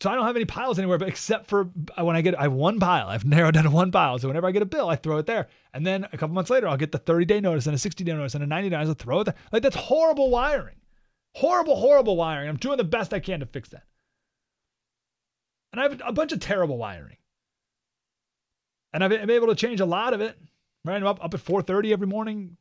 So 0.00 0.10
I 0.10 0.14
don't 0.14 0.26
have 0.26 0.36
any 0.36 0.44
piles 0.44 0.78
anywhere, 0.78 0.98
but 0.98 1.08
except 1.08 1.48
for 1.48 1.70
uh, 1.98 2.04
when 2.04 2.14
I 2.14 2.22
get, 2.22 2.38
I 2.38 2.42
have 2.42 2.52
one 2.52 2.78
pile. 2.78 3.08
I've 3.08 3.24
narrowed 3.24 3.54
down 3.54 3.64
to 3.64 3.70
one 3.70 3.90
pile. 3.90 4.18
So 4.18 4.28
whenever 4.28 4.46
I 4.46 4.52
get 4.52 4.62
a 4.62 4.66
bill, 4.66 4.88
I 4.88 4.96
throw 4.96 5.18
it 5.18 5.26
there. 5.26 5.48
And 5.74 5.84
then 5.84 6.04
a 6.12 6.16
couple 6.16 6.34
months 6.34 6.50
later, 6.50 6.68
I'll 6.68 6.76
get 6.76 6.92
the 6.92 6.98
30 6.98 7.24
day 7.24 7.40
notice 7.40 7.66
and 7.66 7.74
a 7.74 7.78
60 7.78 8.04
day 8.04 8.12
notice 8.12 8.34
and 8.34 8.44
a 8.44 8.46
90 8.46 8.70
day 8.70 8.76
notice. 8.76 8.90
I 8.90 8.94
throw 8.94 9.20
it 9.20 9.24
there. 9.24 9.34
Like 9.52 9.62
that's 9.62 9.76
horrible 9.76 10.30
wiring. 10.30 10.76
Horrible, 11.34 11.76
horrible 11.76 12.16
wiring. 12.16 12.48
I'm 12.48 12.56
doing 12.56 12.78
the 12.78 12.84
best 12.84 13.12
I 13.12 13.20
can 13.20 13.40
to 13.40 13.46
fix 13.46 13.70
that. 13.70 13.84
And 15.72 15.80
I 15.80 15.84
have 15.84 16.00
a 16.04 16.12
bunch 16.12 16.32
of 16.32 16.40
terrible 16.40 16.78
wiring. 16.78 17.16
And 18.92 19.04
I've 19.04 19.10
been 19.10 19.30
able 19.30 19.48
to 19.48 19.54
change 19.54 19.80
a 19.80 19.86
lot 19.86 20.14
of 20.14 20.20
it. 20.20 20.38
Right? 20.84 20.96
I'm 20.96 21.06
up, 21.06 21.22
up 21.22 21.34
at 21.34 21.40
4.30 21.40 21.92
every 21.92 22.06
morning, 22.06 22.56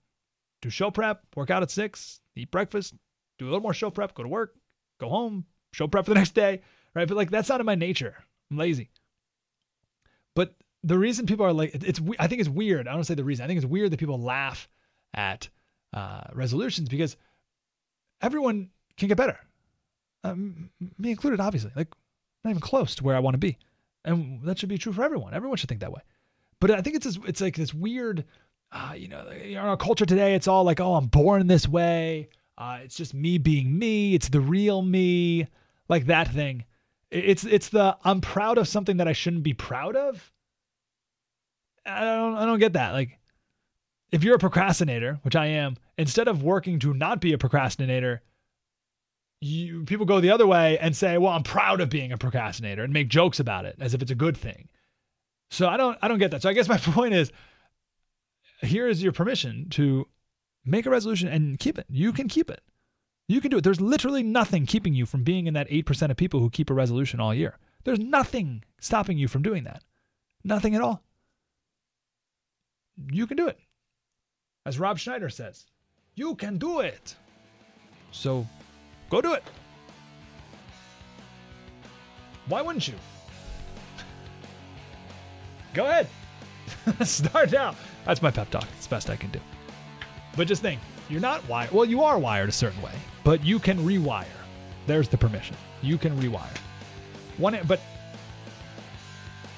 do 0.61 0.69
show 0.69 0.91
prep, 0.91 1.23
work 1.35 1.49
out 1.49 1.63
at 1.63 1.71
6, 1.71 2.19
eat 2.35 2.51
breakfast, 2.51 2.93
do 3.37 3.45
a 3.45 3.47
little 3.47 3.61
more 3.61 3.73
show 3.73 3.89
prep, 3.89 4.13
go 4.13 4.23
to 4.23 4.29
work, 4.29 4.55
go 4.99 5.07
home, 5.07 5.45
show 5.71 5.87
prep 5.87 6.05
for 6.05 6.11
the 6.11 6.15
next 6.19 6.33
day, 6.33 6.61
right? 6.93 7.07
But 7.07 7.15
like 7.15 7.29
that's 7.29 7.49
not 7.49 7.59
in 7.59 7.65
my 7.65 7.75
nature. 7.75 8.15
I'm 8.51 8.57
lazy. 8.57 8.89
But 10.35 10.55
the 10.83 10.97
reason 10.97 11.25
people 11.25 11.45
are 11.45 11.53
like, 11.53 11.73
it's 11.73 12.01
I 12.19 12.27
think 12.27 12.39
it's 12.39 12.49
weird. 12.49 12.87
I 12.87 12.93
don't 12.93 13.03
say 13.03 13.15
the 13.15 13.23
reason. 13.23 13.43
I 13.43 13.47
think 13.47 13.57
it's 13.57 13.65
weird 13.65 13.91
that 13.91 13.99
people 13.99 14.19
laugh 14.19 14.67
at 15.13 15.49
uh, 15.93 16.23
resolutions 16.33 16.89
because 16.89 17.17
everyone 18.21 18.69
can 18.97 19.07
get 19.07 19.17
better, 19.17 19.39
um, 20.23 20.69
me 20.97 21.11
included, 21.11 21.39
obviously. 21.39 21.71
Like 21.75 21.89
not 22.43 22.51
even 22.51 22.61
close 22.61 22.95
to 22.95 23.03
where 23.03 23.15
I 23.15 23.19
want 23.19 23.33
to 23.35 23.39
be, 23.39 23.57
and 24.05 24.41
that 24.43 24.59
should 24.59 24.69
be 24.69 24.77
true 24.77 24.93
for 24.93 25.03
everyone. 25.03 25.33
Everyone 25.33 25.57
should 25.57 25.69
think 25.69 25.81
that 25.81 25.91
way. 25.91 26.01
But 26.59 26.71
I 26.71 26.81
think 26.81 26.95
it's 26.95 27.05
this, 27.05 27.19
it's 27.27 27.41
like 27.41 27.55
this 27.55 27.73
weird, 27.73 28.25
uh, 28.71 28.93
you 28.95 29.07
know, 29.07 29.27
in 29.29 29.57
our 29.57 29.77
culture 29.77 30.05
today, 30.05 30.33
it's 30.33 30.47
all 30.47 30.63
like, 30.63 30.79
oh, 30.79 30.95
I'm 30.95 31.07
born 31.07 31.47
this 31.47 31.67
way. 31.67 32.29
Uh, 32.57 32.79
it's 32.81 32.97
just 32.97 33.13
me 33.13 33.37
being 33.37 33.77
me. 33.77 34.15
It's 34.15 34.29
the 34.29 34.41
real 34.41 34.81
me, 34.81 35.47
like 35.89 36.07
that 36.07 36.27
thing. 36.29 36.65
It's 37.11 37.43
it's 37.45 37.69
the 37.69 37.97
I'm 38.03 38.19
proud 38.19 38.57
of 38.57 38.67
something 38.67 38.97
that 38.97 39.07
I 39.07 39.13
shouldn't 39.13 39.43
be 39.43 39.53
proud 39.53 39.95
of. 39.95 40.31
I 41.85 42.01
don't 42.01 42.35
I 42.35 42.45
don't 42.45 42.59
get 42.59 42.73
that. 42.73 42.91
Like, 42.91 43.19
if 44.11 44.23
you're 44.23 44.35
a 44.35 44.39
procrastinator, 44.39 45.19
which 45.21 45.35
I 45.35 45.45
am, 45.45 45.77
instead 45.97 46.27
of 46.27 46.43
working 46.43 46.79
to 46.79 46.93
not 46.93 47.21
be 47.21 47.33
a 47.33 47.37
procrastinator, 47.37 48.21
you 49.39 49.83
people 49.85 50.05
go 50.05 50.19
the 50.19 50.31
other 50.31 50.47
way 50.47 50.77
and 50.79 50.95
say, 50.95 51.17
"Well, 51.17 51.31
I'm 51.31 51.43
proud 51.43 51.81
of 51.81 51.89
being 51.89 52.11
a 52.11 52.17
procrastinator," 52.17 52.83
and 52.83 52.93
make 52.93 53.07
jokes 53.09 53.39
about 53.39 53.65
it 53.65 53.75
as 53.79 53.93
if 53.93 54.01
it's 54.01 54.11
a 54.11 54.15
good 54.15 54.37
thing. 54.37 54.69
So 55.49 55.67
I 55.67 55.77
don't 55.77 55.97
I 56.01 56.07
don't 56.07 56.19
get 56.19 56.31
that. 56.31 56.41
So 56.41 56.49
I 56.49 56.53
guess 56.53 56.69
my 56.69 56.77
point 56.77 57.13
is 57.13 57.31
here 58.61 58.87
is 58.87 59.03
your 59.03 59.11
permission 59.11 59.69
to 59.71 60.07
make 60.65 60.85
a 60.85 60.89
resolution 60.89 61.27
and 61.27 61.59
keep 61.59 61.77
it. 61.77 61.85
You 61.89 62.11
can 62.11 62.27
keep 62.27 62.49
it. 62.49 62.61
You 63.27 63.41
can 63.41 63.51
do 63.51 63.57
it. 63.57 63.63
There's 63.63 63.81
literally 63.81 64.23
nothing 64.23 64.65
keeping 64.65 64.93
you 64.93 65.05
from 65.05 65.23
being 65.23 65.47
in 65.47 65.53
that 65.53 65.69
8% 65.69 66.09
of 66.09 66.17
people 66.17 66.39
who 66.39 66.49
keep 66.49 66.69
a 66.69 66.73
resolution 66.73 67.19
all 67.19 67.33
year. 67.33 67.57
There's 67.83 67.99
nothing 67.99 68.63
stopping 68.79 69.17
you 69.17 69.27
from 69.27 69.41
doing 69.41 69.65
that. 69.65 69.83
Nothing 70.43 70.75
at 70.75 70.81
all. 70.81 71.03
You 73.11 73.27
can 73.27 73.37
do 73.37 73.47
it. 73.47 73.59
As 74.65 74.79
Rob 74.79 74.97
Schneider 74.97 75.29
says, 75.29 75.65
you 76.15 76.35
can 76.35 76.57
do 76.57 76.79
it. 76.79 77.15
So 78.11 78.47
go 79.09 79.21
do 79.21 79.33
it. 79.33 79.43
Why 82.47 82.61
wouldn't 82.61 82.87
you? 82.87 82.95
Go 85.73 85.85
ahead. 85.85 86.07
Start 87.07 87.51
now. 87.51 87.75
That's 88.05 88.21
my 88.21 88.31
pep 88.31 88.49
talk. 88.49 88.67
It's 88.77 88.87
the 88.87 88.95
best 88.95 89.09
I 89.09 89.15
can 89.15 89.29
do. 89.31 89.39
But 90.35 90.47
just 90.47 90.61
think, 90.61 90.79
you're 91.09 91.21
not 91.21 91.47
wired. 91.47 91.71
Well, 91.71 91.85
you 91.85 92.03
are 92.03 92.17
wired 92.17 92.49
a 92.49 92.53
certain 92.53 92.81
way, 92.81 92.93
but 93.23 93.43
you 93.43 93.59
can 93.59 93.77
rewire. 93.79 94.25
There's 94.85 95.09
the 95.09 95.17
permission. 95.17 95.57
You 95.81 95.97
can 95.97 96.17
rewire. 96.19 96.57
One, 97.37 97.59
but 97.67 97.79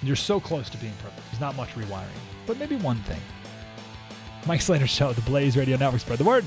you're 0.02 0.16
so 0.16 0.40
close 0.40 0.70
to 0.70 0.78
being 0.78 0.94
perfect. 1.04 1.22
There's 1.30 1.42
not 1.42 1.56
much 1.56 1.70
rewiring, 1.76 2.08
but 2.48 2.58
maybe 2.58 2.76
one 2.78 2.98
thing. 3.04 3.22
Mike 4.48 4.62
Slater 4.62 4.88
Show, 4.88 5.14
the 5.14 5.22
Blaze 5.22 5.58
Radio 5.58 5.78
Network. 5.78 6.02
Spread 6.02 6.20
the 6.20 6.24
word. 6.24 6.46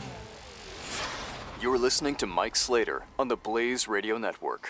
You're 1.63 1.79
listening 1.79 2.17
to 2.17 2.27
Mike 2.27 2.57
Slater 2.57 3.05
on 3.21 3.29
the 3.29 3.37
Blaze 3.37 3.87
Radio 3.87 4.19
Network. 4.19 4.69